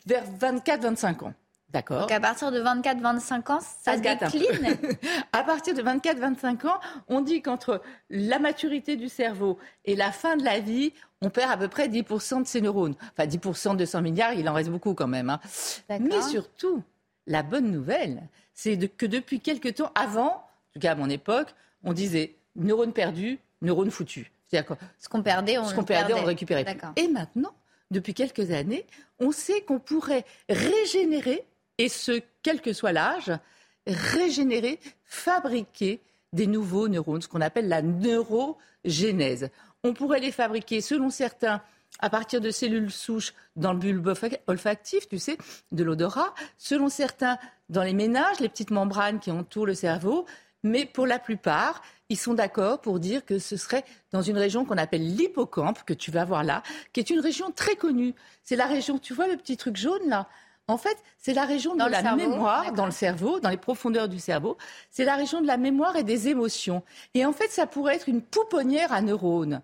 vers 0.06 0.24
24-25 0.40 1.24
ans. 1.24 1.34
D'accord. 1.70 2.00
Donc 2.00 2.12
à 2.12 2.20
partir 2.20 2.50
de 2.50 2.60
24-25 2.60 3.52
ans, 3.52 3.60
ça, 3.60 3.96
se 3.96 4.00
décline 4.00 4.78
À 5.32 5.42
partir 5.42 5.74
de 5.74 5.82
24-25 5.82 6.66
ans, 6.66 6.80
on 7.08 7.20
dit 7.20 7.42
qu'entre 7.42 7.82
la 8.08 8.38
maturité 8.38 8.96
du 8.96 9.08
cerveau 9.08 9.58
et 9.84 9.94
la 9.94 10.10
fin 10.10 10.36
de 10.36 10.44
la 10.44 10.60
vie, 10.60 10.92
on 11.20 11.28
perd 11.28 11.50
à 11.52 11.56
peu 11.56 11.68
près 11.68 11.88
10% 11.88 12.42
de 12.42 12.46
ses 12.46 12.62
neurones. 12.62 12.94
Enfin, 13.12 13.28
10% 13.28 13.76
de 13.76 13.84
100 13.84 14.00
milliards, 14.00 14.32
il 14.32 14.48
en 14.48 14.54
reste 14.54 14.70
beaucoup 14.70 14.94
quand 14.94 15.08
même. 15.08 15.28
Hein. 15.28 15.40
Mais 16.00 16.22
surtout, 16.22 16.82
la 17.26 17.42
bonne 17.42 17.70
nouvelle, 17.70 18.22
c'est 18.54 18.88
que 18.88 19.06
depuis 19.06 19.40
quelques 19.40 19.74
temps, 19.74 19.92
avant, 19.94 20.28
en 20.28 20.72
tout 20.72 20.80
cas 20.80 20.92
à 20.92 20.94
mon 20.94 21.10
époque, 21.10 21.54
on 21.84 21.92
disait 21.92 22.34
neurones 22.56 22.92
perdus, 22.92 23.38
neurones 23.60 23.90
foutus. 23.90 24.26
Ce 24.50 25.08
qu'on 25.08 25.22
perdait, 25.22 25.58
on, 25.58 25.64
ce 25.64 25.74
qu'on 25.74 25.84
perdait, 25.84 26.14
on 26.14 26.24
récupérait. 26.24 26.64
Et 26.96 27.08
maintenant, 27.08 27.52
depuis 27.90 28.14
quelques 28.14 28.50
années, 28.50 28.86
on 29.18 29.32
sait 29.32 29.60
qu'on 29.62 29.78
pourrait 29.78 30.24
régénérer, 30.48 31.44
et 31.78 31.88
ce, 31.88 32.20
quel 32.42 32.60
que 32.60 32.72
soit 32.72 32.92
l'âge, 32.92 33.32
régénérer, 33.86 34.80
fabriquer 35.04 36.00
des 36.32 36.46
nouveaux 36.46 36.88
neurones, 36.88 37.22
ce 37.22 37.28
qu'on 37.28 37.40
appelle 37.40 37.68
la 37.68 37.82
neurogénèse. 37.82 39.50
On 39.82 39.94
pourrait 39.94 40.20
les 40.20 40.32
fabriquer, 40.32 40.80
selon 40.80 41.08
certains, 41.08 41.62
à 42.00 42.10
partir 42.10 42.40
de 42.40 42.50
cellules 42.50 42.90
souches 42.90 43.32
dans 43.56 43.72
le 43.72 43.78
bulbe 43.78 44.12
olfactif, 44.46 45.08
tu 45.08 45.18
sais, 45.18 45.38
de 45.72 45.84
l'odorat, 45.84 46.34
selon 46.58 46.88
certains, 46.88 47.38
dans 47.70 47.82
les 47.82 47.94
ménages, 47.94 48.40
les 48.40 48.48
petites 48.48 48.70
membranes 48.70 49.20
qui 49.20 49.30
entourent 49.30 49.66
le 49.66 49.74
cerveau, 49.74 50.26
mais 50.62 50.84
pour 50.84 51.06
la 51.06 51.18
plupart, 51.18 51.82
ils 52.08 52.18
sont 52.18 52.34
d'accord 52.34 52.80
pour 52.80 53.00
dire 53.00 53.24
que 53.24 53.38
ce 53.38 53.56
serait 53.56 53.84
dans 54.12 54.22
une 54.22 54.38
région 54.38 54.64
qu'on 54.64 54.78
appelle 54.78 55.14
l'hippocampe, 55.14 55.84
que 55.84 55.94
tu 55.94 56.10
vas 56.10 56.24
voir 56.24 56.42
là, 56.42 56.62
qui 56.92 57.00
est 57.00 57.10
une 57.10 57.20
région 57.20 57.50
très 57.50 57.76
connue. 57.76 58.14
C'est 58.42 58.56
la 58.56 58.66
région, 58.66 58.98
tu 58.98 59.14
vois 59.14 59.28
le 59.28 59.36
petit 59.36 59.56
truc 59.56 59.76
jaune 59.76 60.08
là? 60.08 60.28
En 60.68 60.76
fait, 60.76 60.96
c'est 61.16 61.32
la 61.32 61.46
région 61.46 61.74
de 61.74 61.78
la 61.78 62.14
mémoire 62.14 62.72
dans 62.72 62.84
le 62.84 62.92
cerveau, 62.92 63.40
dans 63.40 63.48
les 63.48 63.56
profondeurs 63.56 64.08
du 64.08 64.18
cerveau. 64.18 64.58
C'est 64.90 65.04
la 65.04 65.16
région 65.16 65.40
de 65.40 65.46
la 65.46 65.56
mémoire 65.56 65.96
et 65.96 66.04
des 66.04 66.28
émotions. 66.28 66.82
Et 67.14 67.24
en 67.24 67.32
fait, 67.32 67.48
ça 67.48 67.66
pourrait 67.66 67.96
être 67.96 68.08
une 68.08 68.20
pouponnière 68.20 68.92
à 68.92 69.00
neurones. 69.00 69.62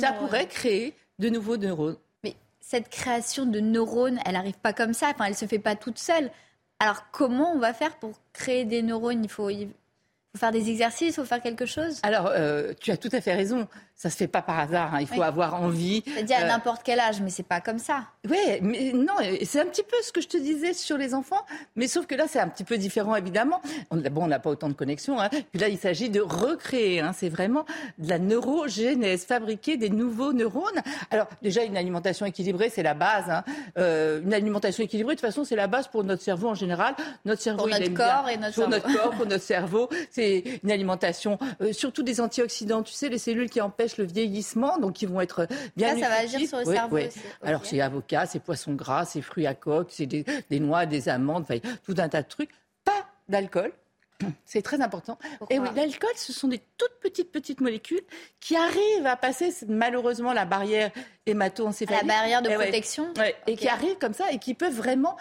ça 0.00 0.12
pourrait 0.12 0.48
créer 0.48 0.94
de 1.20 1.28
nouveaux 1.28 1.56
neurones. 1.56 1.96
Mais 2.24 2.34
cette 2.60 2.88
création 2.88 3.46
de 3.46 3.60
neurones, 3.60 4.18
elle 4.26 4.32
n'arrive 4.32 4.58
pas 4.58 4.72
comme 4.72 4.94
ça. 4.94 5.10
Enfin, 5.14 5.26
elle 5.26 5.36
se 5.36 5.46
fait 5.46 5.60
pas 5.60 5.76
toute 5.76 5.98
seule. 5.98 6.32
Alors, 6.80 7.04
comment 7.12 7.52
on 7.52 7.58
va 7.60 7.72
faire 7.72 7.96
pour 7.96 8.20
créer 8.32 8.64
des 8.64 8.82
neurones? 8.82 9.22
Il 9.22 9.30
faut, 9.30 9.48
faut 9.48 10.38
faire 10.38 10.50
des 10.50 10.68
exercices, 10.70 11.10
il 11.10 11.14
faut 11.14 11.24
faire 11.24 11.40
quelque 11.40 11.66
chose? 11.66 12.00
Alors, 12.02 12.26
euh, 12.26 12.72
tu 12.80 12.90
as 12.90 12.96
tout 12.96 13.10
à 13.12 13.20
fait 13.20 13.34
raison. 13.34 13.68
Ça 13.96 14.10
se 14.10 14.16
fait 14.16 14.26
pas 14.26 14.42
par 14.42 14.58
hasard. 14.58 14.94
Hein. 14.94 14.98
Il 15.00 15.06
faut 15.06 15.22
avoir 15.22 15.54
envie. 15.54 16.02
C'est-à-dire 16.04 16.36
à 16.36 16.42
euh, 16.42 16.48
n'importe 16.48 16.82
quel 16.84 17.00
âge, 17.00 17.22
mais 17.22 17.30
c'est 17.30 17.42
pas 17.42 17.62
comme 17.62 17.78
ça. 17.78 18.02
Oui, 18.28 18.36
mais 18.60 18.92
non, 18.92 19.14
c'est 19.44 19.58
un 19.58 19.64
petit 19.64 19.82
peu 19.82 19.96
ce 20.02 20.12
que 20.12 20.20
je 20.20 20.28
te 20.28 20.36
disais 20.36 20.74
sur 20.74 20.98
les 20.98 21.14
enfants, 21.14 21.46
mais 21.76 21.88
sauf 21.88 22.06
que 22.06 22.14
là, 22.14 22.26
c'est 22.28 22.38
un 22.38 22.48
petit 22.48 22.64
peu 22.64 22.76
différent, 22.76 23.16
évidemment. 23.16 23.62
On, 23.90 23.96
bon, 23.96 24.24
on 24.24 24.26
n'a 24.26 24.38
pas 24.38 24.50
autant 24.50 24.68
de 24.68 24.74
connexions. 24.74 25.18
Hein. 25.18 25.30
Puis 25.30 25.58
là, 25.58 25.68
il 25.68 25.78
s'agit 25.78 26.10
de 26.10 26.20
recréer. 26.20 27.00
Hein. 27.00 27.12
C'est 27.16 27.30
vraiment 27.30 27.64
de 27.96 28.10
la 28.10 28.18
neurogénèse, 28.18 29.24
fabriquer 29.24 29.78
des 29.78 29.88
nouveaux 29.88 30.34
neurones. 30.34 30.82
Alors, 31.10 31.26
déjà, 31.40 31.64
une 31.64 31.78
alimentation 31.78 32.26
équilibrée, 32.26 32.68
c'est 32.68 32.82
la 32.82 32.94
base. 32.94 33.32
Euh, 33.78 34.20
une 34.20 34.34
alimentation 34.34 34.84
équilibrée, 34.84 35.14
de 35.14 35.20
toute 35.20 35.26
façon, 35.26 35.44
c'est 35.44 35.56
la 35.56 35.68
base 35.68 35.88
pour 35.88 36.04
notre 36.04 36.22
cerveau 36.22 36.48
en 36.48 36.54
général. 36.54 36.94
Notre 37.24 37.40
cerveau, 37.40 37.62
pour 37.62 37.68
notre 37.70 37.94
corps 37.94 38.28
et 38.28 38.36
notre 38.36 38.54
pour 38.56 38.68
notre 38.68 38.92
corps, 38.92 39.10
pour 39.12 39.26
notre 39.26 39.44
cerveau. 39.44 39.88
C'est 40.10 40.44
une 40.62 40.70
alimentation, 40.70 41.38
euh, 41.62 41.72
surtout 41.72 42.02
des 42.02 42.20
antioxydants. 42.20 42.82
Tu 42.82 42.92
sais, 42.92 43.08
les 43.08 43.16
cellules 43.16 43.48
qui 43.48 43.62
empêchent 43.62 43.85
le 43.98 44.04
vieillissement, 44.04 44.78
donc 44.78 45.02
ils 45.02 45.08
vont 45.08 45.20
être 45.20 45.46
bien. 45.76 45.94
Là, 45.94 46.00
ça 46.00 46.08
va 46.08 46.16
agir 46.16 46.48
sur 46.48 46.58
le 46.58 46.64
cerveau 46.64 46.98
aussi. 46.98 47.20
Alors 47.42 47.64
c'est 47.64 47.80
avocat, 47.80 48.26
c'est 48.26 48.40
poisson 48.40 48.74
gras, 48.74 49.04
c'est 49.04 49.22
fruits 49.22 49.46
à 49.46 49.54
coque, 49.54 49.88
c'est 49.90 50.06
des, 50.06 50.24
noix, 50.60 50.86
des 50.86 51.08
amandes, 51.08 51.42
enfin, 51.42 51.58
tout 51.84 51.94
un 51.98 52.08
tas 52.08 52.22
de 52.22 52.28
trucs. 52.28 52.50
Pas 52.84 53.06
d'alcool. 53.28 53.72
C'est 54.46 54.62
très 54.62 54.80
important. 54.80 55.18
et 55.50 55.58
oui, 55.58 55.68
l'alcool, 55.76 56.08
ce 56.16 56.32
sont 56.32 56.48
des 56.48 56.62
toutes 56.78 56.98
petites 57.02 57.30
petites 57.30 57.60
molécules 57.60 58.00
qui 58.40 58.56
arrivent 58.56 59.04
à 59.04 59.14
passer 59.14 59.52
malheureusement 59.68 60.32
la 60.32 60.46
barrière 60.46 60.90
hémato-encéphalique. 61.26 62.06
La 62.06 62.14
barrière 62.14 62.40
de 62.40 62.48
protection. 62.48 63.12
Et 63.46 63.56
qui 63.56 63.68
arrivent 63.68 63.98
comme 63.98 64.14
ça 64.14 64.30
et 64.32 64.38
qui 64.38 64.54
peuvent 64.54 64.74
vraiment 64.74 65.18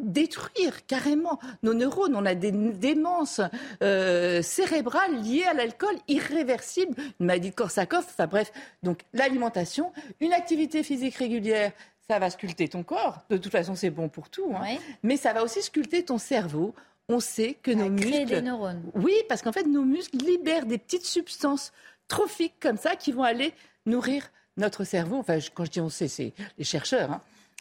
détruire 0.00 0.86
carrément 0.86 1.38
nos 1.62 1.74
neurones. 1.74 2.14
On 2.16 2.26
a 2.26 2.34
des 2.34 2.52
démences 2.52 3.40
euh, 3.82 4.42
cérébrales 4.42 5.22
liées 5.22 5.44
à 5.44 5.54
l'alcool 5.54 5.94
irréversibles, 6.08 6.94
une 7.20 7.26
maladie 7.26 7.50
de 7.50 7.54
Korsakoff, 7.54 8.06
enfin 8.10 8.26
bref. 8.26 8.52
Donc 8.82 9.00
l'alimentation, 9.12 9.92
une 10.20 10.32
activité 10.32 10.82
physique 10.82 11.16
régulière, 11.16 11.72
ça 12.08 12.18
va 12.18 12.30
sculpter 12.30 12.68
ton 12.68 12.82
corps. 12.82 13.22
De 13.30 13.36
toute 13.36 13.52
façon, 13.52 13.74
c'est 13.74 13.90
bon 13.90 14.08
pour 14.08 14.28
tout. 14.28 14.52
Hein. 14.54 14.76
Mais 15.02 15.16
ça 15.16 15.32
va 15.32 15.42
aussi 15.42 15.62
sculpter 15.62 16.04
ton 16.04 16.18
cerveau. 16.18 16.74
On 17.08 17.20
sait 17.20 17.56
que 17.62 17.70
nos 17.70 17.88
muscles. 17.88 18.26
des 18.26 18.42
neurones. 18.42 18.82
Oui, 18.94 19.14
parce 19.28 19.42
qu'en 19.42 19.52
fait, 19.52 19.64
nos 19.64 19.84
muscles 19.84 20.18
libèrent 20.18 20.66
des 20.66 20.78
petites 20.78 21.04
substances 21.04 21.72
trophiques 22.08 22.56
comme 22.60 22.76
ça 22.76 22.96
qui 22.96 23.12
vont 23.12 23.22
aller 23.22 23.52
nourrir 23.86 24.30
notre 24.56 24.84
cerveau. 24.84 25.16
Enfin, 25.16 25.38
quand 25.54 25.64
je 25.64 25.70
dis 25.70 25.80
on 25.80 25.88
sait, 25.88 26.08
c'est 26.08 26.32
les 26.58 26.64
chercheurs. 26.64 27.12
Hein. 27.12 27.20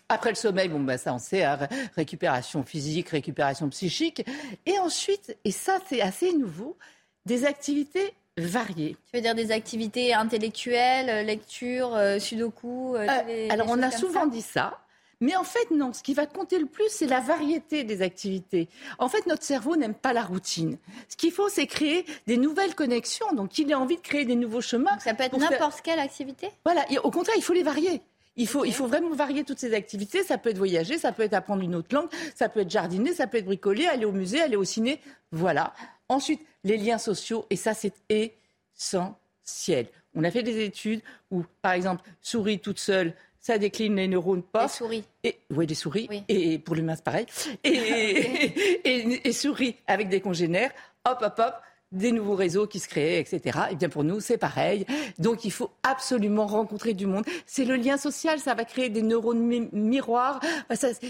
Après 0.10 0.30
le 0.30 0.36
sommeil, 0.36 0.70
bon, 0.70 0.80
ben 0.80 0.98
ça 0.98 1.14
on 1.14 1.20
sait, 1.20 1.44
hein, 1.44 1.58
récupération 1.96 2.64
physique, 2.64 3.10
récupération 3.10 3.70
psychique. 3.70 4.24
Et 4.66 4.78
ensuite, 4.80 5.36
et 5.46 5.52
ça 5.52 5.80
c'est 5.88 6.02
assez 6.02 6.34
nouveau, 6.34 6.78
des 7.26 7.46
activités 7.46 8.14
variées. 8.38 8.98
Tu 9.12 9.18
veux 9.18 9.22
dire 9.22 9.36
des 9.36 9.52
activités 9.52 10.14
intellectuelles, 10.14 11.26
lecture, 11.26 11.96
euh, 11.96 12.20
sudoku 12.20 12.96
euh, 12.96 13.08
euh, 13.08 13.48
Alors 13.50 13.68
on 13.70 13.82
a 13.82 13.92
souvent 13.92 14.28
dit 14.28 14.42
ça. 14.42 14.80
Mais 15.22 15.36
en 15.36 15.46
fait, 15.46 15.72
non. 15.72 15.94
Ce 15.94 16.04
qui 16.04 16.14
va 16.14 16.26
compter 16.26 16.60
le 16.60 16.66
plus, 16.66 16.90
c'est 16.90 17.08
la 17.08 17.22
variété 17.22 17.86
des 17.86 18.02
activités. 18.02 18.68
En 19.00 19.08
fait, 19.08 19.26
notre 19.28 19.44
cerveau 19.44 19.78
n'aime 19.78 19.94
pas 19.94 20.12
la 20.12 20.24
routine. 20.24 20.78
Ce 21.08 21.16
qu'il 21.16 21.32
faut, 21.32 21.48
c'est 21.48 21.68
créer 21.68 22.06
des 22.28 22.36
nouvelles 22.36 22.76
connexions. 22.76 23.32
Donc, 23.34 23.58
il 23.58 23.72
a 23.72 23.80
envie 23.80 23.96
de 23.96 24.02
créer 24.02 24.26
des 24.26 24.36
nouveaux 24.36 24.62
chemins. 24.62 25.00
ça 25.00 25.14
peut 25.14 25.24
être 25.24 25.38
n'importe 25.38 25.82
quelle 25.82 26.00
activité? 26.00 26.52
Voilà. 26.66 26.86
Et 26.92 27.00
au 27.00 27.12
contraire, 27.12 27.36
il 27.38 27.44
faut 27.44 27.54
les 27.54 27.64
varier. 27.64 28.02
Il 28.38 28.48
faut, 28.48 28.66
il 28.66 28.74
faut 28.74 28.88
vraiment 28.88 29.14
varier 29.14 29.44
toutes 29.44 29.60
ces 29.60 29.74
activités. 29.74 30.24
Ça 30.24 30.38
peut 30.38 30.50
être 30.50 30.58
voyager, 30.58 30.98
ça 30.98 31.12
peut 31.12 31.24
être 31.24 31.34
apprendre 31.34 31.64
une 31.64 31.76
autre 31.76 31.94
langue, 31.96 32.10
ça 32.36 32.50
peut 32.50 32.62
être 32.62 32.70
jardiner, 32.70 33.14
ça 33.14 33.28
peut 33.28 33.38
être 33.38 33.46
bricoler, 33.46 33.86
aller 33.86 34.06
au 34.06 34.12
musée, 34.12 34.42
aller 34.42 34.58
au 34.58 34.64
ciné. 34.64 35.00
Voilà. 35.32 35.74
Ensuite, 36.10 36.42
les 36.64 36.78
liens 36.78 36.98
sociaux, 36.98 37.46
et 37.50 37.56
ça, 37.56 37.74
c'est 37.74 37.94
essentiel. 38.10 39.88
On 40.16 40.24
a 40.24 40.32
fait 40.32 40.44
des 40.44 40.64
études 40.64 41.02
où, 41.32 41.44
par 41.62 41.74
exemple, 41.74 42.04
souris 42.22 42.60
toute 42.60 42.80
seule, 42.80 43.14
ça 43.40 43.58
décline 43.58 43.96
les 43.96 44.08
neurones 44.08 44.44
pas. 44.44 44.64
Des 44.64 44.72
souris. 44.72 45.04
Et, 45.24 45.38
oui, 45.52 45.68
des 45.68 45.76
souris. 45.76 46.10
Et 46.28 46.58
pour 46.58 46.76
l'humain, 46.76 46.96
c'est 46.96 47.04
pareil. 47.04 47.28
Et, 47.64 47.70
et, 48.84 49.28
et, 49.28 49.32
souris 49.34 49.76
avec 49.88 50.10
des 50.10 50.20
congénères, 50.20 50.72
hop, 51.06 51.20
hop, 51.22 51.36
hop, 51.38 51.56
des 51.92 52.12
nouveaux 52.12 52.36
réseaux 52.36 52.68
qui 52.68 52.80
se 52.80 52.88
créent, 52.88 53.20
etc. 53.20 53.60
Et 53.72 53.76
bien 53.76 53.90
pour 53.90 54.04
nous, 54.04 54.20
c'est 54.20 54.38
pareil. 54.38 54.86
Donc 55.20 55.46
il 55.46 55.52
faut 55.52 55.72
absolument 55.84 56.46
rencontrer 56.46 56.94
du 56.94 57.06
monde. 57.06 57.26
C'est 57.46 57.66
le 57.66 57.76
lien 57.76 57.98
social, 57.98 58.40
ça 58.40 58.54
va 58.54 58.66
créer 58.66 58.90
des 58.90 59.02
neurones 59.02 59.70
miroirs. 59.72 60.40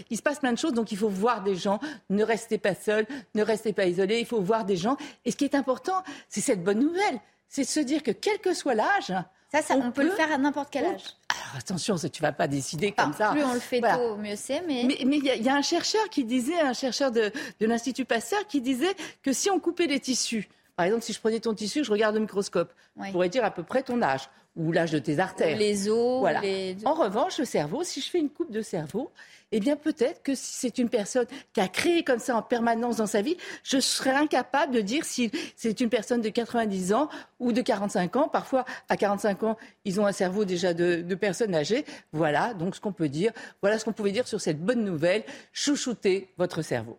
il 0.09 0.17
se 0.17 0.21
passe 0.21 0.39
plein 0.39 0.53
de 0.53 0.57
choses, 0.57 0.73
donc 0.73 0.91
il 0.91 0.97
faut 0.97 1.09
voir 1.09 1.43
des 1.43 1.55
gens. 1.55 1.79
Ne 2.09 2.23
restez 2.23 2.57
pas 2.57 2.75
seul, 2.75 3.05
ne 3.33 3.43
restez 3.43 3.73
pas 3.73 3.85
isolé. 3.85 4.19
Il 4.19 4.25
faut 4.25 4.41
voir 4.41 4.65
des 4.65 4.77
gens. 4.77 4.97
Et 5.25 5.31
ce 5.31 5.35
qui 5.35 5.45
est 5.45 5.55
important, 5.55 6.03
c'est 6.29 6.41
cette 6.41 6.63
bonne 6.63 6.79
nouvelle, 6.79 7.19
c'est 7.47 7.63
de 7.63 7.67
se 7.67 7.79
dire 7.79 8.03
que 8.03 8.11
quel 8.11 8.39
que 8.39 8.53
soit 8.53 8.75
l'âge, 8.75 9.13
ça, 9.61 9.75
on, 9.77 9.91
peut, 9.91 10.03
le 10.03 10.11
faire 10.11 10.33
à 10.33 10.37
n'importe 10.37 10.69
quel 10.69 10.85
âge. 10.85 11.03
Alors 11.29 11.59
attention, 11.59 11.95
tu 11.95 12.21
vas 12.21 12.33
pas 12.33 12.47
décider 12.47 12.91
comme 12.91 13.13
ça. 13.13 13.31
Plus 13.31 13.43
on 13.43 13.53
le 13.53 13.59
fait 13.59 13.79
tôt, 13.79 14.17
mieux 14.17 14.35
c'est. 14.35 14.61
Mais 14.67 14.85
mais 15.05 15.17
il 15.17 15.23
y, 15.23 15.49
a 15.49 15.55
un 15.55 15.61
chercheur 15.61 16.09
qui 16.09 16.25
disait, 16.25 16.59
un 16.59 16.73
chercheur 16.73 17.11
de, 17.11 17.31
de 17.59 17.65
l'Institut 17.65 18.03
Pasteur, 18.03 18.45
qui 18.47 18.59
disait 18.59 18.93
que 19.23 19.31
si 19.31 19.49
on 19.49 19.59
coupait 19.59 19.87
les 19.87 20.01
tissus 20.01 20.49
par 20.75 20.85
exemple, 20.85 21.03
si 21.03 21.13
je 21.13 21.19
prenais 21.19 21.39
ton 21.39 21.53
tissu, 21.53 21.83
je 21.83 21.91
regarde 21.91 22.15
le 22.15 22.21
microscope, 22.21 22.73
je 23.01 23.11
pourrais 23.11 23.29
dire 23.29 23.45
à 23.45 23.51
peu 23.51 23.63
près 23.63 23.83
ton 23.83 24.01
âge 24.01 24.29
ou 24.55 24.71
l'âge 24.71 24.91
de 24.91 24.99
tes 24.99 25.19
artères. 25.19 25.57
les 25.57 25.89
os. 25.89 26.19
Voilà. 26.19 26.41
En 26.85 26.93
revanche, 26.93 27.39
le 27.39 27.45
cerveau, 27.45 27.83
si 27.83 28.01
je 28.01 28.09
fais 28.09 28.19
une 28.19 28.29
coupe 28.29 28.51
de 28.51 28.61
cerveau, 28.61 29.11
eh 29.51 29.59
bien 29.59 29.75
peut-être 29.75 30.23
que 30.23 30.33
si 30.33 30.53
c'est 30.53 30.77
une 30.77 30.89
personne 30.89 31.25
qui 31.53 31.61
a 31.61 31.67
créé 31.67 32.03
comme 32.03 32.19
ça 32.19 32.35
en 32.35 32.41
permanence 32.41 32.97
dans 32.97 33.05
sa 33.05 33.21
vie, 33.21 33.37
je 33.63 33.79
serais 33.79 34.11
incapable 34.13 34.73
de 34.73 34.81
dire 34.81 35.05
si 35.05 35.31
c'est 35.55 35.79
une 35.81 35.89
personne 35.89 36.21
de 36.21 36.29
90 36.29 36.93
ans 36.93 37.09
ou 37.39 37.51
de 37.51 37.61
45 37.61 38.15
ans. 38.15 38.27
Parfois, 38.27 38.65
à 38.89 38.97
45 38.97 39.43
ans, 39.43 39.57
ils 39.83 39.99
ont 39.99 40.05
un 40.05 40.11
cerveau 40.11 40.45
déjà 40.45 40.73
de, 40.73 41.01
de 41.01 41.15
personnes 41.15 41.53
âgées. 41.53 41.85
Voilà 42.13 42.53
donc 42.53 42.75
ce 42.75 42.81
qu'on 42.81 42.93
peut 42.93 43.09
dire. 43.09 43.31
Voilà 43.61 43.77
ce 43.77 43.85
qu'on 43.85 43.93
pouvait 43.93 44.11
dire 44.11 44.27
sur 44.27 44.41
cette 44.41 44.61
bonne 44.61 44.83
nouvelle. 44.83 45.23
Chouchoutez 45.51 46.29
votre 46.37 46.61
cerveau. 46.61 46.97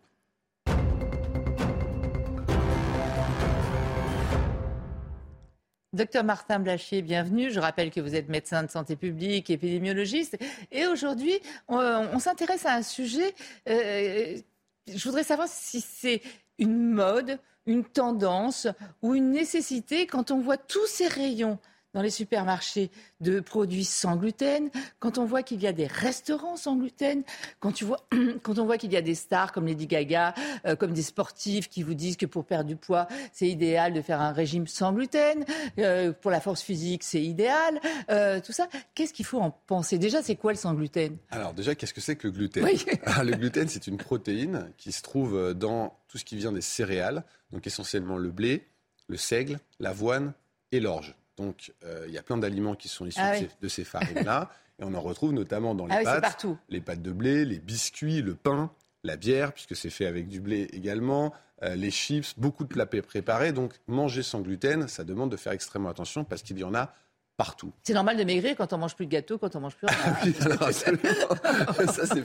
Docteur 5.93 6.25
Martin 6.25 6.59
Blachier, 6.59 7.01
bienvenue. 7.01 7.51
Je 7.51 7.61
rappelle 7.61 7.91
que 7.91 8.01
vous 8.01 8.17
êtes 8.17 8.29
médecin 8.29 8.65
de 8.65 8.71
santé 8.71 8.97
publique, 8.97 9.51
épidémiologiste. 9.51 10.37
Et 10.73 10.87
aujourd'hui, 10.87 11.39
on, 11.69 12.19
s'intéresse 12.19 12.67
à 12.67 12.75
un 12.75 12.83
sujet. 12.83 13.35
Euh, 13.69 14.37
je 14.93 15.05
voudrais 15.05 15.23
savoir 15.23 15.49
si 15.49 15.81
c'est 15.81 16.23
une 16.59 16.91
mode, 16.91 17.39
une 17.67 17.85
tendance 17.85 18.67
ou 19.01 19.15
une 19.15 19.31
nécessité 19.31 20.07
quand 20.07 20.33
on 20.33 20.41
voit 20.41 20.59
tous 20.59 20.87
ces 20.87 21.07
rayons 21.07 21.59
dans 21.95 22.03
les 22.03 22.11
supermarchés 22.11 22.91
de 23.21 23.41
produits 23.41 23.85
sans 23.85 24.17
gluten, 24.17 24.71
quand 24.99 25.19
on 25.19 25.25
voit 25.25 25.43
qu'il 25.43 25.63
y 25.63 25.67
a 25.67 25.73
des 25.73 25.87
restaurants 25.87 26.57
sans 26.57 26.77
gluten, 26.77 27.23
quand, 27.61 27.73
tu 27.73 27.85
vois, 27.85 28.07
quand 28.43 28.59
on 28.59 28.67
voit 28.67 28.77
qu'il 28.77 28.93
y 28.93 28.97
a 28.97 29.03
des 29.03 29.15
stars 29.15 29.53
comme 29.53 29.67
Lady 29.67 29.87
Gaga, 29.87 30.35
euh, 30.67 30.77
comme 30.77 30.93
des 30.93 31.03
sportifs 31.03 31.69
qui 31.69 31.83
vous 31.83 31.95
disent 31.95 32.17
que 32.17 32.27
pour 32.27 32.45
perdre 32.45 32.69
du 32.69 32.77
poids, 32.77 33.09
c'est 33.33 33.49
idéal 33.49 33.93
de 33.93 34.03
faire 34.03 34.21
un 34.21 34.33
régime 34.33 34.67
sans 34.67 34.93
gluten, 34.93 35.45
euh, 35.79 36.13
pour 36.13 36.31
la 36.31 36.41
force 36.41 36.61
physique, 36.61 37.03
c'est 37.03 37.23
idéal, 37.23 37.81
euh, 38.11 38.41
tout 38.41 38.53
ça, 38.53 38.69
qu'est-ce 38.95 39.15
qu'il 39.15 39.25
faut 39.25 39.41
en 39.41 39.51
penser? 39.51 39.99
Déjà, 39.99 40.23
c'est 40.23 40.37
quoi 40.37 40.53
le 40.53 40.59
sans 40.59 40.75
gluten? 40.75 41.17
Alors 41.31 41.55
déjà, 41.55 41.75
qu'est-ce 41.75 41.95
que 41.95 42.01
c'est 42.01 42.17
que 42.17 42.27
le 42.27 42.33
gluten? 42.33 42.67
Ah, 43.07 43.25
Le 43.25 43.33
gluten, 43.33 43.69
c'est 43.69 43.87
une 43.87 43.97
protéine 43.97 44.73
qui 44.77 44.93
se 44.93 45.01
trouve 45.01 45.55
dans 45.55 45.99
tout 46.09 46.19
ce 46.19 46.25
qui 46.25 46.37
vient 46.37 46.53
des 46.53 46.61
céréales, 46.61 47.25
donc 47.53 47.67
essentiellement 47.67 48.19
le 48.19 48.31
blé, 48.31 48.67
le 49.09 49.17
seigle, 49.17 49.59
l'avoine 49.81 50.35
et 50.73 50.81
l'orge. 50.81 51.15
Donc, 51.37 51.73
euh, 51.85 52.05
il 52.09 52.15
y 52.15 52.19
a 52.19 52.23
plein 52.23 52.39
d'aliments 52.39 52.75
qui 52.75 52.89
sont 52.89 53.07
issus 53.07 53.21
ah 53.21 53.35
de, 53.61 53.69
ces, 53.69 53.85
farines-là. 53.85 54.51
et 54.79 54.85
on 54.85 54.95
en 54.95 55.01
retrouve 55.01 55.33
notamment 55.33 55.75
dans 55.75 55.87
les 55.87 55.95
ah 55.95 56.21
pâtes. 56.21 56.47
Les 56.69 56.81
pâtes 56.81 57.03
de 57.03 57.13
blé, 57.13 57.45
les 57.45 57.59
biscuits, 57.59 58.23
le 58.23 58.35
pain, 58.35 58.71
la 59.05 59.17
bière, 59.17 59.53
puisque 59.53 59.77
c'est 59.77 59.91
fait 59.91 60.07
avec 60.07 60.29
du 60.29 60.41
blé 60.41 60.69
également, 60.73 61.33
euh, 61.63 61.75
les 61.75 61.91
chips, 61.91 62.35
beaucoup 62.39 62.65
de 62.65 62.69
plats 62.69 62.87
préparés. 62.87 63.53
Donc, 63.53 63.75
manger 63.87 64.23
sans 64.23 64.41
gluten, 64.41 64.89
ça 64.89 65.05
demande 65.05 65.31
de 65.31 65.37
faire 65.37 65.53
extrêmement 65.53 65.91
attention 65.91 66.25
parce 66.25 66.43
qu'il 66.43 66.59
y 66.59 66.65
en 66.65 66.75
a 66.75 66.93
partout. 67.37 67.73
C'est 67.83 67.93
normal 67.93 68.17
de 68.17 68.25
maigrir 68.25 68.57
quand 68.57 68.73
on 68.73 68.79
mange 68.79 68.97
plus 68.97 69.05
de 69.05 69.11
gâteau, 69.11 69.37
quand 69.37 69.55
on 69.57 69.61
mange 69.61 69.77
plus. 69.77 69.87
Ah 70.05 70.17
oui, 70.25 70.35
alors 70.41 70.73
ça, 70.73 72.07
c'est 72.07 72.25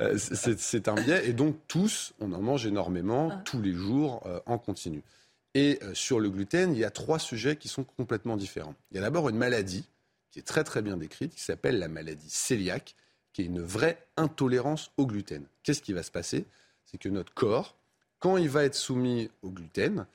euh, 0.00 0.18
c'est 0.58 0.88
un 0.88 0.94
biais. 0.94 1.28
Et 1.28 1.32
donc, 1.32 1.56
tous, 1.68 2.14
on 2.20 2.32
en 2.32 2.40
mange 2.40 2.66
énormément, 2.66 3.30
tous 3.44 3.62
les 3.62 3.72
jours, 3.72 4.22
en 4.46 4.58
continu. 4.58 5.04
Et 5.54 5.78
euh, 5.82 5.94
sur 5.94 6.20
le 6.20 6.30
gluten, 6.30 6.74
il 6.74 6.78
y 6.78 6.84
a 6.84 6.90
trois 6.90 7.18
sujets 7.18 7.56
qui 7.56 7.68
sont 7.68 7.84
complètement 7.84 8.36
différents. 8.36 8.74
Il 8.90 8.96
y 8.96 8.98
a 8.98 9.02
d'abord 9.02 9.28
une 9.28 9.36
maladie 9.36 9.88
qui 10.30 10.40
est 10.40 10.42
très 10.42 10.64
très 10.64 10.82
bien 10.82 10.96
décrite, 10.96 11.34
qui 11.34 11.42
s'appelle 11.42 11.78
la 11.78 11.88
maladie 11.88 12.28
cœliaque, 12.48 12.96
qui 13.32 13.42
est 13.42 13.46
une 13.46 13.60
vraie 13.60 14.04
intolérance 14.16 14.90
au 14.96 15.06
gluten. 15.06 15.44
Qu'est-ce 15.62 15.82
qui 15.82 15.92
va 15.92 16.02
se 16.02 16.10
passer? 16.10 16.44
C'est 16.84 16.98
que 16.98 17.08
notre 17.08 17.32
corps, 17.34 17.76
quand 18.18 18.36
il 18.36 18.48
va 18.48 18.64
être 18.64 18.74
soumis 18.74 19.30
au 19.42 19.50
gluten, 19.50 20.06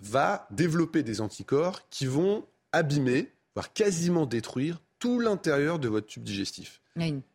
va 0.00 0.46
développer 0.50 1.02
des 1.02 1.20
anticorps 1.20 1.88
qui 1.90 2.06
vont 2.06 2.46
abîmer, 2.72 3.30
voire 3.54 3.72
quasiment 3.72 4.26
détruire 4.26 4.80
tout 4.98 5.20
l'intérieur 5.20 5.78
de 5.78 5.88
votre 5.88 6.06
tube 6.06 6.22
digestif. 6.22 6.80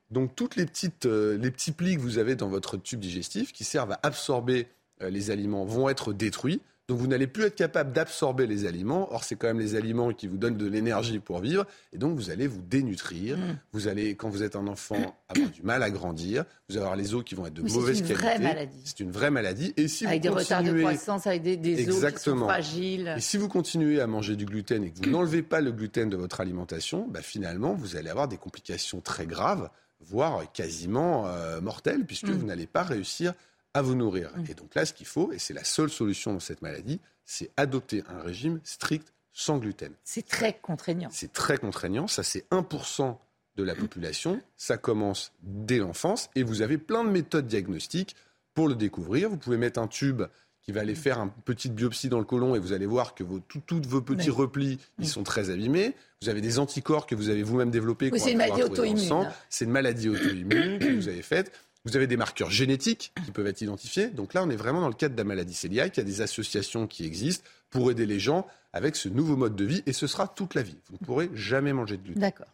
Donc 0.09 0.35
toutes 0.35 0.55
les, 0.55 0.65
petites, 0.65 1.05
euh, 1.05 1.37
les 1.37 1.51
petits 1.51 1.71
plis 1.71 1.95
que 1.95 2.01
vous 2.01 2.17
avez 2.17 2.35
dans 2.35 2.49
votre 2.49 2.77
tube 2.77 2.99
digestif 2.99 3.53
qui 3.53 3.63
servent 3.63 3.93
à 3.93 3.99
absorber 4.03 4.67
euh, 5.01 5.09
les 5.09 5.31
aliments 5.31 5.65
vont 5.65 5.89
être 5.89 6.11
détruits. 6.11 6.61
Donc 6.91 6.99
vous 6.99 7.07
n'allez 7.07 7.27
plus 7.27 7.45
être 7.45 7.55
capable 7.55 7.93
d'absorber 7.93 8.47
les 8.47 8.65
aliments. 8.65 9.07
Or, 9.13 9.23
c'est 9.23 9.37
quand 9.37 9.47
même 9.47 9.61
les 9.61 9.75
aliments 9.75 10.11
qui 10.11 10.27
vous 10.27 10.35
donnent 10.35 10.57
de 10.57 10.67
l'énergie 10.67 11.19
pour 11.19 11.39
vivre. 11.39 11.65
Et 11.93 11.97
donc, 11.97 12.17
vous 12.17 12.31
allez 12.31 12.47
vous 12.47 12.61
dénutrir. 12.61 13.37
Mm. 13.37 13.59
Vous 13.71 13.87
allez, 13.87 14.15
quand 14.15 14.27
vous 14.27 14.43
êtes 14.43 14.57
un 14.57 14.67
enfant, 14.67 15.15
avoir 15.29 15.49
du 15.51 15.63
mal 15.63 15.83
à 15.83 15.89
grandir. 15.89 16.43
Vous 16.67 16.75
allez 16.75 16.83
avoir 16.83 16.97
les 16.97 17.13
os 17.15 17.23
qui 17.23 17.33
vont 17.33 17.45
être 17.45 17.53
de 17.53 17.61
mauvaise 17.61 18.01
qualité. 18.01 18.13
C'est 18.13 18.19
une 18.19 18.19
vraie 18.19 18.39
maladie. 18.39 18.81
C'est 18.83 18.99
une 18.99 19.11
vraie 19.11 19.31
maladie. 19.31 19.73
Et 19.77 19.87
si 19.87 20.05
avec 20.05 20.21
des 20.21 20.27
retards 20.27 20.63
de 20.63 20.81
croissance, 20.81 21.27
avec 21.27 21.43
des, 21.43 21.55
des 21.55 21.89
os 21.89 22.11
qui 22.11 22.19
sont 22.19 22.37
fragiles. 22.39 23.13
Et 23.15 23.21
si 23.21 23.37
vous 23.37 23.47
continuez 23.47 24.01
à 24.01 24.07
manger 24.07 24.35
du 24.35 24.45
gluten 24.45 24.83
et 24.83 24.91
que 24.91 24.97
vous 25.01 25.09
n'enlevez 25.09 25.43
pas 25.43 25.61
le 25.61 25.71
gluten 25.71 26.09
de 26.09 26.17
votre 26.17 26.41
alimentation, 26.41 27.07
bah, 27.07 27.21
finalement, 27.21 27.73
vous 27.73 27.95
allez 27.95 28.09
avoir 28.09 28.27
des 28.27 28.35
complications 28.35 28.99
très 28.99 29.25
graves, 29.25 29.69
voire 30.01 30.51
quasiment 30.51 31.25
euh, 31.27 31.61
mortelles, 31.61 32.05
puisque 32.05 32.27
mm. 32.27 32.33
vous 32.33 32.45
n'allez 32.45 32.67
pas 32.67 32.83
réussir 32.83 33.33
à 33.73 33.81
vous 33.81 33.95
nourrir. 33.95 34.31
Mm. 34.35 34.45
Et 34.49 34.53
donc 34.53 34.75
là, 34.75 34.85
ce 34.85 34.93
qu'il 34.93 35.05
faut, 35.05 35.31
et 35.31 35.39
c'est 35.39 35.53
la 35.53 35.63
seule 35.63 35.89
solution 35.89 36.33
dans 36.33 36.39
cette 36.39 36.61
maladie, 36.61 36.99
c'est 37.25 37.51
adopter 37.57 38.03
un 38.09 38.21
régime 38.21 38.59
strict 38.63 39.13
sans 39.33 39.57
gluten. 39.57 39.93
C'est 40.03 40.27
très 40.27 40.53
contraignant. 40.53 41.09
C'est 41.11 41.31
très 41.31 41.57
contraignant. 41.57 42.07
Ça, 42.07 42.23
c'est 42.23 42.49
1% 42.51 43.17
de 43.55 43.63
la 43.63 43.75
population. 43.75 44.41
Ça 44.57 44.77
commence 44.77 45.31
dès 45.41 45.77
l'enfance. 45.77 46.29
Et 46.35 46.43
vous 46.43 46.61
avez 46.61 46.77
plein 46.77 47.03
de 47.03 47.09
méthodes 47.09 47.47
diagnostiques 47.47 48.15
pour 48.53 48.67
le 48.67 48.75
découvrir. 48.75 49.29
Vous 49.29 49.37
pouvez 49.37 49.57
mettre 49.57 49.79
un 49.79 49.87
tube 49.87 50.23
qui 50.61 50.71
va 50.71 50.81
aller 50.81 50.95
faire 50.95 51.19
une 51.19 51.31
petite 51.43 51.73
biopsie 51.73 52.07
dans 52.07 52.19
le 52.19 52.25
côlon 52.25 52.55
et 52.55 52.59
vous 52.59 52.71
allez 52.71 52.85
voir 52.85 53.15
que 53.15 53.23
vos, 53.23 53.39
tous 53.39 53.81
vos 53.87 54.01
petits 54.01 54.29
replis, 54.29 54.77
ils 54.99 55.07
sont 55.07 55.23
très 55.23 55.49
abîmés. 55.49 55.95
Vous 56.21 56.29
avez 56.29 56.41
des 56.41 56.59
anticorps 56.59 57.07
que 57.07 57.15
vous 57.15 57.29
avez 57.29 57.41
vous-même 57.41 57.71
développés. 57.71 58.11
c'est 58.17 58.33
une 58.33 58.37
maladie 58.37 58.63
auto-immune. 58.63 59.29
C'est 59.49 59.65
une 59.65 59.71
maladie 59.71 60.09
auto-immune 60.09 60.79
que 60.79 60.95
vous 60.95 61.07
avez 61.07 61.23
faite. 61.23 61.51
Vous 61.85 61.95
avez 61.95 62.05
des 62.05 62.17
marqueurs 62.17 62.51
génétiques 62.51 63.11
qui 63.25 63.31
peuvent 63.31 63.47
être 63.47 63.61
identifiés. 63.61 64.07
Donc 64.07 64.33
là, 64.33 64.43
on 64.43 64.49
est 64.49 64.55
vraiment 64.55 64.81
dans 64.81 64.87
le 64.87 64.93
cadre 64.93 65.15
de 65.15 65.19
la 65.19 65.23
maladie 65.23 65.57
cœliaque. 65.59 65.97
Il 65.97 66.01
y 66.01 66.03
a 66.03 66.05
des 66.05 66.21
associations 66.21 66.85
qui 66.85 67.05
existent 67.05 67.43
pour 67.69 67.89
aider 67.89 68.05
les 68.05 68.19
gens 68.19 68.45
avec 68.73 68.95
ce 68.95 69.09
nouveau 69.09 69.35
mode 69.35 69.55
de 69.55 69.65
vie 69.65 69.83
et 69.85 69.93
ce 69.93 70.05
sera 70.05 70.27
toute 70.27 70.53
la 70.53 70.61
vie. 70.61 70.77
Vous 70.89 70.97
ne 70.99 71.05
pourrez 71.05 71.29
jamais 71.33 71.73
manger 71.73 71.97
de 71.97 72.03
gluten. 72.03 72.21
D'accord. 72.21 72.47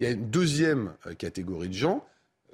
Il 0.00 0.04
y 0.04 0.10
a 0.10 0.12
une 0.12 0.30
deuxième 0.30 0.92
euh, 1.06 1.14
catégorie 1.14 1.68
de 1.68 1.74
gens. 1.74 2.04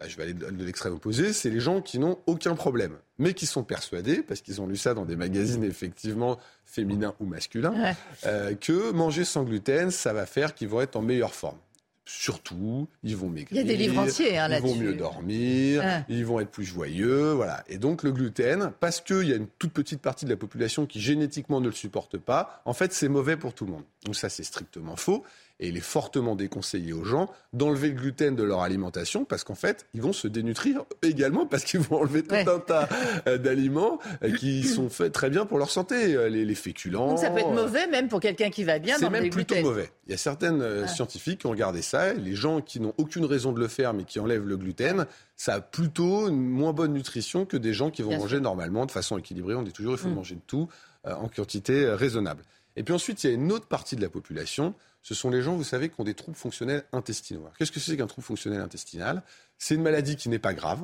Là, 0.00 0.08
je 0.08 0.16
vais 0.16 0.24
aller 0.24 0.34
de 0.34 0.64
l'extrême 0.64 0.94
opposé. 0.94 1.32
C'est 1.32 1.50
les 1.50 1.60
gens 1.60 1.80
qui 1.80 1.98
n'ont 1.98 2.18
aucun 2.26 2.54
problème, 2.54 2.96
mais 3.18 3.34
qui 3.34 3.46
sont 3.46 3.62
persuadés, 3.62 4.22
parce 4.22 4.40
qu'ils 4.40 4.60
ont 4.60 4.66
lu 4.66 4.76
ça 4.76 4.92
dans 4.92 5.04
des 5.04 5.14
magazines 5.14 5.62
effectivement 5.62 6.38
féminins 6.64 7.14
ou 7.20 7.26
masculins, 7.26 7.94
euh, 8.26 8.54
que 8.54 8.90
manger 8.90 9.24
sans 9.24 9.44
gluten, 9.44 9.92
ça 9.92 10.12
va 10.12 10.26
faire 10.26 10.54
qu'ils 10.54 10.68
vont 10.68 10.80
être 10.80 10.96
en 10.96 11.02
meilleure 11.02 11.34
forme 11.34 11.58
surtout, 12.04 12.88
ils 13.02 13.16
vont 13.16 13.28
maigrir. 13.28 13.52
Il 13.52 13.56
y 13.56 13.60
a 13.60 13.64
des 13.64 13.76
livres 13.76 13.98
entiers 13.98 14.38
hein, 14.38 14.48
là-dessus. 14.48 14.74
Ils 14.74 14.78
vont 14.78 14.84
mieux 14.84 14.94
dormir, 14.94 15.82
ah. 15.84 16.04
ils 16.08 16.24
vont 16.24 16.40
être 16.40 16.50
plus 16.50 16.64
joyeux, 16.64 17.32
voilà. 17.32 17.64
Et 17.68 17.78
donc 17.78 18.02
le 18.02 18.12
gluten, 18.12 18.72
parce 18.80 19.00
qu'il 19.00 19.24
y 19.24 19.32
a 19.32 19.36
une 19.36 19.46
toute 19.58 19.72
petite 19.72 20.00
partie 20.00 20.24
de 20.24 20.30
la 20.30 20.36
population 20.36 20.86
qui 20.86 21.00
génétiquement 21.00 21.60
ne 21.60 21.66
le 21.66 21.72
supporte 21.72 22.18
pas, 22.18 22.62
en 22.64 22.74
fait 22.74 22.92
c'est 22.92 23.08
mauvais 23.08 23.36
pour 23.36 23.54
tout 23.54 23.64
le 23.64 23.72
monde. 23.72 23.84
Donc 24.04 24.16
ça 24.16 24.28
c'est 24.28 24.44
strictement 24.44 24.96
faux. 24.96 25.24
Et 25.60 25.68
il 25.68 25.76
est 25.76 25.80
fortement 25.80 26.34
déconseillé 26.34 26.92
aux 26.92 27.04
gens 27.04 27.30
d'enlever 27.52 27.88
le 27.88 27.94
gluten 27.94 28.34
de 28.34 28.42
leur 28.42 28.62
alimentation 28.62 29.24
parce 29.24 29.44
qu'en 29.44 29.54
fait, 29.54 29.86
ils 29.94 30.02
vont 30.02 30.12
se 30.12 30.26
dénutrir 30.26 30.82
également 31.02 31.46
parce 31.46 31.62
qu'ils 31.62 31.78
vont 31.78 32.00
enlever 32.00 32.24
tout 32.24 32.34
un 32.34 32.58
tas 32.58 32.88
euh, 33.28 33.38
d'aliments 33.38 34.00
euh, 34.24 34.32
qui 34.32 34.64
sont 34.64 34.88
faits 34.88 35.12
très 35.12 35.30
bien 35.30 35.46
pour 35.46 35.58
leur 35.58 35.70
santé, 35.70 36.16
euh, 36.16 36.28
les, 36.28 36.54
féculents. 36.56 37.08
Donc 37.08 37.18
ça 37.20 37.30
peut 37.30 37.38
être 37.38 37.52
mauvais 37.52 37.86
même 37.86 38.08
pour 38.08 38.18
quelqu'un 38.18 38.50
qui 38.50 38.64
va 38.64 38.80
bien. 38.80 38.96
C'est 38.98 39.08
même 39.10 39.30
plutôt 39.30 39.54
mauvais. 39.60 39.90
Il 40.06 40.10
y 40.10 40.14
a 40.14 40.18
certaines 40.18 40.88
scientifiques 40.88 41.40
qui 41.40 41.46
ont 41.46 41.50
regardé 41.50 41.82
ça. 41.82 42.12
Les 42.12 42.34
gens 42.34 42.60
qui 42.60 42.80
n'ont 42.80 42.94
aucune 42.98 43.24
raison 43.24 43.52
de 43.52 43.60
le 43.60 43.68
faire 43.68 43.94
mais 43.94 44.04
qui 44.04 44.18
enlèvent 44.18 44.46
le 44.46 44.56
gluten, 44.56 45.06
ça 45.36 45.54
a 45.54 45.60
plutôt 45.60 46.28
une 46.28 46.48
moins 46.48 46.72
bonne 46.72 46.92
nutrition 46.92 47.44
que 47.46 47.56
des 47.56 47.72
gens 47.72 47.90
qui 47.90 48.02
vont 48.02 48.16
manger 48.16 48.40
normalement 48.40 48.86
de 48.86 48.90
façon 48.90 49.18
équilibrée. 49.18 49.54
On 49.54 49.62
dit 49.62 49.72
toujours 49.72 49.92
il 49.92 49.98
faut 49.98 50.08
mm. 50.08 50.14
manger 50.14 50.34
de 50.34 50.42
tout 50.46 50.68
en 51.04 51.28
quantité 51.28 51.86
raisonnable. 51.90 52.42
Et 52.76 52.82
puis 52.82 52.94
ensuite, 52.94 53.22
il 53.22 53.30
y 53.30 53.30
a 53.30 53.34
une 53.34 53.52
autre 53.52 53.66
partie 53.66 53.96
de 53.96 54.02
la 54.02 54.08
population 54.08 54.74
ce 55.04 55.14
sont 55.14 55.28
les 55.28 55.42
gens, 55.42 55.54
vous 55.54 55.64
savez, 55.64 55.90
qui 55.90 56.00
ont 56.00 56.04
des 56.04 56.14
troubles 56.14 56.36
fonctionnels 56.36 56.82
intestinaux. 56.92 57.46
Qu'est-ce 57.58 57.70
que 57.70 57.78
c'est 57.78 57.96
qu'un 57.96 58.06
trouble 58.06 58.26
fonctionnel 58.26 58.60
intestinal? 58.60 59.22
C'est 59.58 59.74
une 59.74 59.82
maladie 59.82 60.16
qui 60.16 60.30
n'est 60.30 60.38
pas 60.38 60.54
grave, 60.54 60.80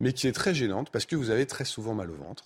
mais 0.00 0.12
qui 0.12 0.28
est 0.28 0.32
très 0.32 0.54
gênante 0.54 0.90
parce 0.90 1.06
que 1.06 1.16
vous 1.16 1.30
avez 1.30 1.46
très 1.46 1.64
souvent 1.64 1.94
mal 1.94 2.10
au 2.10 2.14
ventre. 2.14 2.44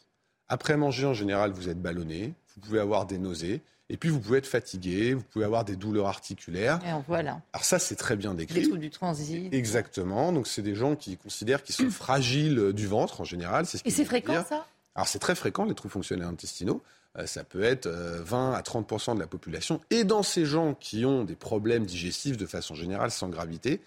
Après 0.48 0.76
manger, 0.76 1.06
en 1.06 1.14
général, 1.14 1.50
vous 1.50 1.68
êtes 1.68 1.82
ballonné, 1.82 2.34
vous 2.54 2.60
pouvez 2.60 2.78
avoir 2.78 3.04
des 3.04 3.18
nausées, 3.18 3.62
et 3.90 3.96
puis 3.96 4.10
vous 4.10 4.20
pouvez 4.20 4.38
être 4.38 4.46
fatigué, 4.46 5.12
vous 5.14 5.24
pouvez 5.24 5.44
avoir 5.44 5.64
des 5.64 5.74
douleurs 5.74 6.06
articulaires. 6.06 6.78
Et 6.86 7.02
voilà. 7.08 7.40
Alors 7.52 7.64
ça, 7.64 7.80
c'est 7.80 7.96
très 7.96 8.14
bien 8.14 8.34
décrit. 8.34 8.60
Les 8.60 8.62
troubles 8.68 8.80
du 8.80 8.90
transit. 8.90 9.52
Exactement. 9.52 10.30
Donc 10.32 10.46
c'est 10.46 10.62
des 10.62 10.76
gens 10.76 10.94
qui 10.94 11.16
considèrent 11.16 11.64
qu'ils 11.64 11.74
sont 11.74 11.90
fragiles 11.90 12.72
du 12.74 12.86
ventre 12.86 13.20
en 13.20 13.24
général. 13.24 13.66
Ce 13.66 13.78
et 13.84 13.90
c'est 13.90 14.04
fréquent 14.04 14.44
ça? 14.48 14.66
Alors 14.94 15.08
c'est 15.08 15.18
très 15.18 15.34
fréquent 15.34 15.64
les 15.64 15.74
troubles 15.74 15.92
fonctionnels 15.92 16.28
intestinaux. 16.28 16.80
Euh, 17.18 17.26
ça 17.26 17.44
peut 17.44 17.62
être 17.62 17.88
20 17.88 18.52
euh, 18.52 18.54
à 18.54 18.62
30% 18.62 19.14
de 19.14 19.20
la 19.20 19.26
population. 19.26 19.80
Et 19.90 20.04
dans 20.04 20.22
ces 20.22 20.44
gens 20.44 20.74
qui 20.74 21.04
ont 21.04 21.24
des 21.24 21.36
problèmes 21.36 21.84
digestifs 21.84 22.36
de 22.36 22.46
façon 22.46 22.74
générale 22.74 23.10
sans 23.10 23.28
gravité, 23.28 23.80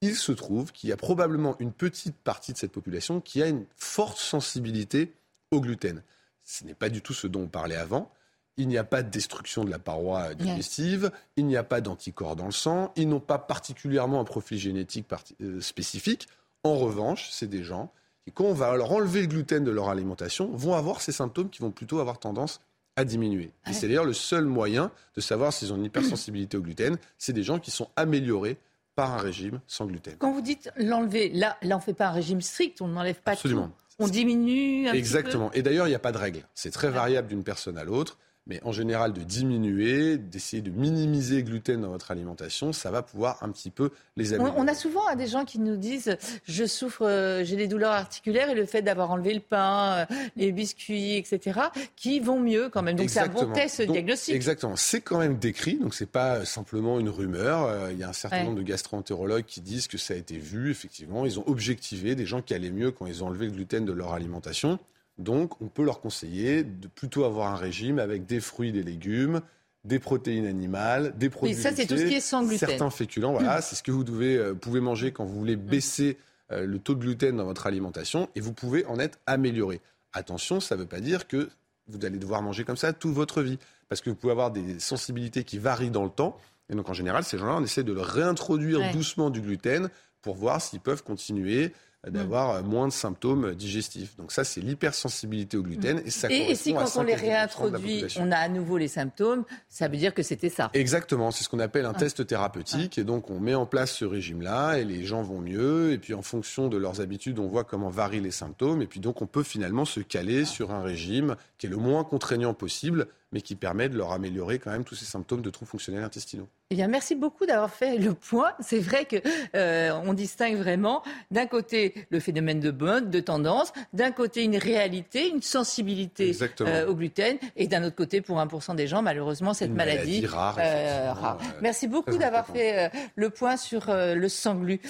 il 0.00 0.16
se 0.16 0.32
trouve 0.32 0.72
qu'il 0.72 0.90
y 0.90 0.92
a 0.92 0.96
probablement 0.96 1.56
une 1.60 1.72
petite 1.72 2.16
partie 2.16 2.52
de 2.52 2.58
cette 2.58 2.72
population 2.72 3.20
qui 3.20 3.42
a 3.42 3.46
une 3.46 3.64
forte 3.76 4.18
sensibilité 4.18 5.14
au 5.50 5.60
gluten. 5.60 6.02
Ce 6.42 6.64
n'est 6.64 6.74
pas 6.74 6.90
du 6.90 7.00
tout 7.00 7.14
ce 7.14 7.26
dont 7.26 7.42
on 7.42 7.48
parlait 7.48 7.76
avant. 7.76 8.10
Il 8.56 8.68
n'y 8.68 8.78
a 8.78 8.84
pas 8.84 9.02
de 9.02 9.10
destruction 9.10 9.64
de 9.64 9.70
la 9.70 9.80
paroi 9.80 10.34
digestive, 10.34 11.10
il 11.36 11.46
n'y 11.46 11.56
a 11.56 11.64
pas 11.64 11.80
d'anticorps 11.80 12.36
dans 12.36 12.44
le 12.44 12.52
sang, 12.52 12.92
ils 12.94 13.08
n'ont 13.08 13.18
pas 13.18 13.38
particulièrement 13.38 14.20
un 14.20 14.24
profil 14.24 14.58
génétique 14.58 15.06
euh, 15.40 15.60
spécifique. 15.60 16.28
En 16.62 16.76
revanche, 16.76 17.30
c'est 17.32 17.48
des 17.48 17.64
gens 17.64 17.92
qui, 18.24 18.32
quand 18.32 18.44
on 18.44 18.54
va 18.54 18.76
leur 18.76 18.92
enlever 18.92 19.20
le 19.20 19.26
gluten 19.26 19.64
de 19.64 19.70
leur 19.70 19.88
alimentation, 19.88 20.50
vont 20.54 20.74
avoir 20.74 21.00
ces 21.00 21.12
symptômes 21.12 21.50
qui 21.50 21.60
vont 21.60 21.70
plutôt 21.70 22.00
avoir 22.00 22.18
tendance 22.18 22.60
à 22.96 23.04
diminuer. 23.04 23.50
Et 23.68 23.72
c'est 23.72 23.88
d'ailleurs 23.88 24.04
le 24.04 24.12
seul 24.12 24.44
moyen 24.44 24.90
de 25.16 25.20
savoir 25.20 25.52
s'ils 25.52 25.72
ont 25.72 25.76
une 25.76 25.84
hypersensibilité 25.84 26.56
au 26.56 26.60
gluten, 26.60 26.96
c'est 27.18 27.32
des 27.32 27.42
gens 27.42 27.58
qui 27.58 27.70
sont 27.70 27.88
améliorés 27.96 28.56
par 28.94 29.12
un 29.12 29.16
régime 29.16 29.60
sans 29.66 29.86
gluten. 29.86 30.14
Quand 30.18 30.32
vous 30.32 30.40
dites 30.40 30.70
l'enlever, 30.76 31.30
là, 31.30 31.56
là 31.62 31.74
on 31.74 31.78
ne 31.78 31.84
fait 31.84 31.94
pas 31.94 32.08
un 32.08 32.12
régime 32.12 32.40
strict, 32.40 32.80
on 32.80 32.88
n'enlève 32.88 33.20
pas 33.20 33.32
Absolument. 33.32 33.70
On 33.98 34.08
diminue 34.08 34.88
un 34.88 34.92
Exactement. 34.92 35.52
Et 35.52 35.62
d'ailleurs, 35.62 35.86
il 35.86 35.90
n'y 35.90 35.96
a 35.96 36.00
pas 36.00 36.12
de 36.12 36.18
règle. 36.18 36.42
C'est 36.54 36.72
très 36.72 36.90
variable 36.90 37.28
d'une 37.28 37.44
personne 37.44 37.78
à 37.78 37.84
l'autre. 37.84 38.18
Mais 38.46 38.60
en 38.62 38.72
général 38.72 39.12
de 39.12 39.22
diminuer, 39.22 40.18
d'essayer 40.18 40.62
de 40.62 40.70
minimiser 40.70 41.36
le 41.36 41.42
gluten 41.42 41.80
dans 41.80 41.88
votre 41.88 42.10
alimentation, 42.10 42.72
ça 42.72 42.90
va 42.90 43.02
pouvoir 43.02 43.42
un 43.42 43.50
petit 43.50 43.70
peu 43.70 43.90
les 44.16 44.34
améliorer. 44.34 44.58
On, 44.58 44.68
a 44.68 44.74
souvent 44.74 45.06
hein, 45.08 45.16
des 45.16 45.26
gens 45.26 45.44
qui 45.44 45.58
nous 45.58 45.76
disent 45.76 46.16
je 46.46 46.64
souffre, 46.66 47.06
euh, 47.06 47.42
j'ai 47.44 47.56
des 47.56 47.68
douleurs 47.68 47.92
articulaires 47.92 48.50
et 48.50 48.54
le 48.54 48.66
fait 48.66 48.82
d'avoir 48.82 49.10
enlevé 49.10 49.32
le 49.32 49.40
pain, 49.40 50.06
euh, 50.10 50.14
les 50.36 50.52
biscuits, 50.52 51.16
etc., 51.16 51.60
qui 51.96 52.20
vont 52.20 52.38
mieux 52.38 52.68
quand 52.68 52.82
même. 52.82 52.96
Donc 52.96 53.08
c'est 53.08 53.20
un 53.20 53.28
bon 53.28 53.50
test 53.52 53.80
diagnostic. 53.80 54.34
Exactement, 54.34 54.76
c'est 54.76 55.00
quand 55.00 55.18
même 55.18 55.38
décrit, 55.38 55.78
donc 55.78 55.94
c'est 55.94 56.10
pas 56.10 56.44
simplement 56.44 57.00
une 57.00 57.08
rumeur. 57.08 57.62
Euh, 57.64 57.92
il 57.92 57.98
y 57.98 58.02
a 58.02 58.10
un 58.10 58.14
certain 58.14 58.44
nombre 58.44 58.58
de 58.58 58.62
gastro-entérologues 58.62 59.44
qui 59.46 59.62
disent 59.62 59.88
que 59.88 59.98
ça 59.98 60.12
a 60.12 60.16
été 60.16 60.36
vu, 60.36 60.70
effectivement, 60.70 61.24
ils 61.24 61.40
ont 61.40 61.44
objectivé 61.46 62.14
des 62.14 62.26
gens 62.26 62.42
qui 62.42 62.52
allaient 62.52 62.70
mieux 62.70 62.90
quand 62.90 63.06
ils 63.06 63.24
ont 63.24 63.28
enlevé 63.28 63.46
le 63.46 63.52
gluten 63.52 63.86
de 63.86 63.92
leur 63.92 64.12
alimentation. 64.12 64.78
Donc, 65.18 65.60
on 65.60 65.68
peut 65.68 65.84
leur 65.84 66.00
conseiller 66.00 66.64
de 66.64 66.88
plutôt 66.88 67.24
avoir 67.24 67.52
un 67.52 67.56
régime 67.56 67.98
avec 67.98 68.26
des 68.26 68.40
fruits, 68.40 68.72
des 68.72 68.82
légumes, 68.82 69.40
des 69.84 69.98
protéines 69.98 70.46
animales, 70.46 71.16
des 71.16 71.30
produits. 71.30 71.54
Et 71.54 71.58
ça, 71.58 71.70
c'est 71.74 71.86
tout 71.86 71.96
ce 71.96 72.04
qui 72.04 72.14
est 72.14 72.20
sans 72.20 72.42
gluten. 72.42 72.68
Certains 72.68 72.90
féculents, 72.90 73.32
voilà, 73.32 73.60
c'est 73.60 73.76
ce 73.76 73.82
que 73.82 73.92
vous 73.92 74.04
devez, 74.04 74.36
euh, 74.36 74.54
pouvez 74.54 74.80
manger 74.80 75.12
quand 75.12 75.24
vous 75.24 75.38
voulez 75.38 75.56
baisser 75.56 76.18
euh, 76.52 76.66
le 76.66 76.78
taux 76.78 76.94
de 76.94 77.00
gluten 77.00 77.36
dans 77.36 77.44
votre 77.44 77.66
alimentation 77.66 78.28
et 78.34 78.40
vous 78.40 78.52
pouvez 78.52 78.84
en 78.86 78.98
être 78.98 79.18
amélioré. 79.26 79.80
Attention, 80.12 80.60
ça 80.60 80.74
ne 80.74 80.80
veut 80.80 80.86
pas 80.86 81.00
dire 81.00 81.28
que 81.28 81.48
vous 81.86 82.04
allez 82.04 82.18
devoir 82.18 82.40
manger 82.42 82.64
comme 82.64 82.76
ça 82.76 82.92
toute 82.92 83.14
votre 83.14 83.42
vie, 83.42 83.58
parce 83.88 84.00
que 84.00 84.10
vous 84.10 84.16
pouvez 84.16 84.32
avoir 84.32 84.50
des 84.50 84.80
sensibilités 84.80 85.44
qui 85.44 85.58
varient 85.58 85.90
dans 85.90 86.04
le 86.04 86.10
temps. 86.10 86.38
Et 86.70 86.74
donc, 86.74 86.88
en 86.88 86.94
général, 86.94 87.24
ces 87.24 87.36
gens-là, 87.36 87.56
on 87.58 87.62
essaie 87.62 87.82
de 87.82 87.92
leur 87.92 88.06
réintroduire 88.06 88.80
doucement 88.92 89.28
du 89.28 89.42
gluten 89.42 89.90
pour 90.22 90.34
voir 90.34 90.62
s'ils 90.62 90.80
peuvent 90.80 91.02
continuer 91.02 91.72
d'avoir 92.10 92.50
euh, 92.50 92.62
moins 92.62 92.88
de 92.88 92.92
symptômes 92.92 93.54
digestifs. 93.54 94.16
Donc 94.16 94.32
ça, 94.32 94.44
c'est 94.44 94.60
l'hypersensibilité 94.60 95.56
au 95.56 95.62
gluten. 95.62 96.02
Et, 96.04 96.10
ça 96.10 96.28
et, 96.30 96.54
si 96.54 96.74
quand 96.74 96.96
on 96.96 97.02
les 97.02 97.14
réintroduit, 97.14 98.04
on 98.18 98.30
a 98.32 98.36
à 98.36 98.48
nouveau 98.48 98.76
les 98.76 98.88
symptômes, 98.88 99.44
ça 99.68 99.88
veut 99.88 99.96
dire 99.96 100.14
que 100.14 100.22
c'était 100.22 100.48
ça. 100.48 100.70
Exactement, 100.74 101.30
c'est 101.30 101.44
ce 101.44 101.48
qu'on 101.48 101.60
appelle 101.60 101.86
un 101.86 101.92
ah. 101.94 101.98
test 101.98 102.26
thérapeutique. 102.26 102.98
Et 102.98 103.04
donc 103.04 103.30
on 103.30 103.40
met 103.40 103.54
en 103.54 103.66
place 103.66 103.92
ce 103.92 104.04
régime-là 104.04 104.78
et 104.78 104.84
les 104.84 105.04
gens 105.04 105.22
vont 105.22 105.40
mieux. 105.40 105.92
Et 105.92 105.98
puis 105.98 106.14
en 106.14 106.22
fonction 106.22 106.68
de 106.68 106.76
leurs 106.76 107.00
habitudes, 107.00 107.38
on 107.38 107.46
voit 107.46 107.64
comment 107.64 107.90
varient 107.90 108.20
les 108.20 108.30
symptômes. 108.30 108.82
Et 108.82 108.86
puis 108.86 109.00
donc 109.00 109.22
on 109.22 109.26
peut 109.26 109.42
finalement 109.42 109.84
se 109.84 110.00
caler 110.00 110.44
sur 110.44 110.70
un 110.70 110.82
régime 110.82 111.36
qui 111.58 111.66
est 111.66 111.70
le 111.70 111.76
moins 111.76 112.04
contraignant 112.04 112.54
possible 112.54 113.08
mais 113.34 113.40
qui 113.40 113.56
permet 113.56 113.88
de 113.88 113.98
leur 113.98 114.12
améliorer 114.12 114.60
quand 114.60 114.70
même 114.70 114.84
tous 114.84 114.94
ces 114.94 115.04
symptômes 115.04 115.42
de 115.42 115.50
troubles 115.50 115.68
fonctionnels 115.68 116.04
intestinaux. 116.04 116.48
Eh 116.70 116.76
bien, 116.76 116.86
merci 116.86 117.16
beaucoup 117.16 117.46
d'avoir 117.46 117.74
fait 117.74 117.98
le 117.98 118.14
point. 118.14 118.52
C'est 118.60 118.78
vrai 118.78 119.06
que 119.06 119.16
euh, 119.56 119.90
on 120.04 120.14
distingue 120.14 120.56
vraiment 120.56 121.02
d'un 121.32 121.46
côté 121.46 122.06
le 122.10 122.20
phénomène 122.20 122.60
de 122.60 122.70
mode, 122.70 123.10
de 123.10 123.18
tendance, 123.18 123.72
d'un 123.92 124.12
côté 124.12 124.44
une 124.44 124.56
réalité, 124.56 125.28
une 125.28 125.42
sensibilité 125.42 126.32
euh, 126.60 126.86
au 126.86 126.94
gluten, 126.94 127.36
et 127.56 127.66
d'un 127.66 127.82
autre 127.82 127.96
côté, 127.96 128.20
pour 128.20 128.38
1% 128.38 128.76
des 128.76 128.86
gens, 128.86 129.02
malheureusement, 129.02 129.52
cette 129.52 129.72
maladie, 129.72 130.22
maladie 130.22 130.26
rare. 130.26 130.56
Euh, 130.60 131.12
merci 131.60 131.88
beaucoup 131.88 132.16
d'avoir 132.16 132.46
fait 132.46 132.92
le 133.16 133.30
point 133.30 133.56
sur 133.56 133.86
le 133.88 134.28
sanglu. 134.28 134.80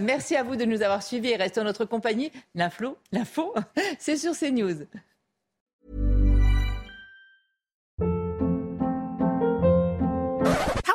merci 0.00 0.36
à 0.36 0.44
vous 0.44 0.54
de 0.54 0.64
nous 0.64 0.82
avoir 0.82 1.02
suivis 1.02 1.30
et 1.30 1.36
restez 1.36 1.60
en 1.60 1.64
notre 1.64 1.86
compagnie. 1.86 2.30
L'info, 2.54 2.96
l'info, 3.10 3.52
c'est 3.98 4.16
sur 4.16 4.38
CNews. 4.38 4.86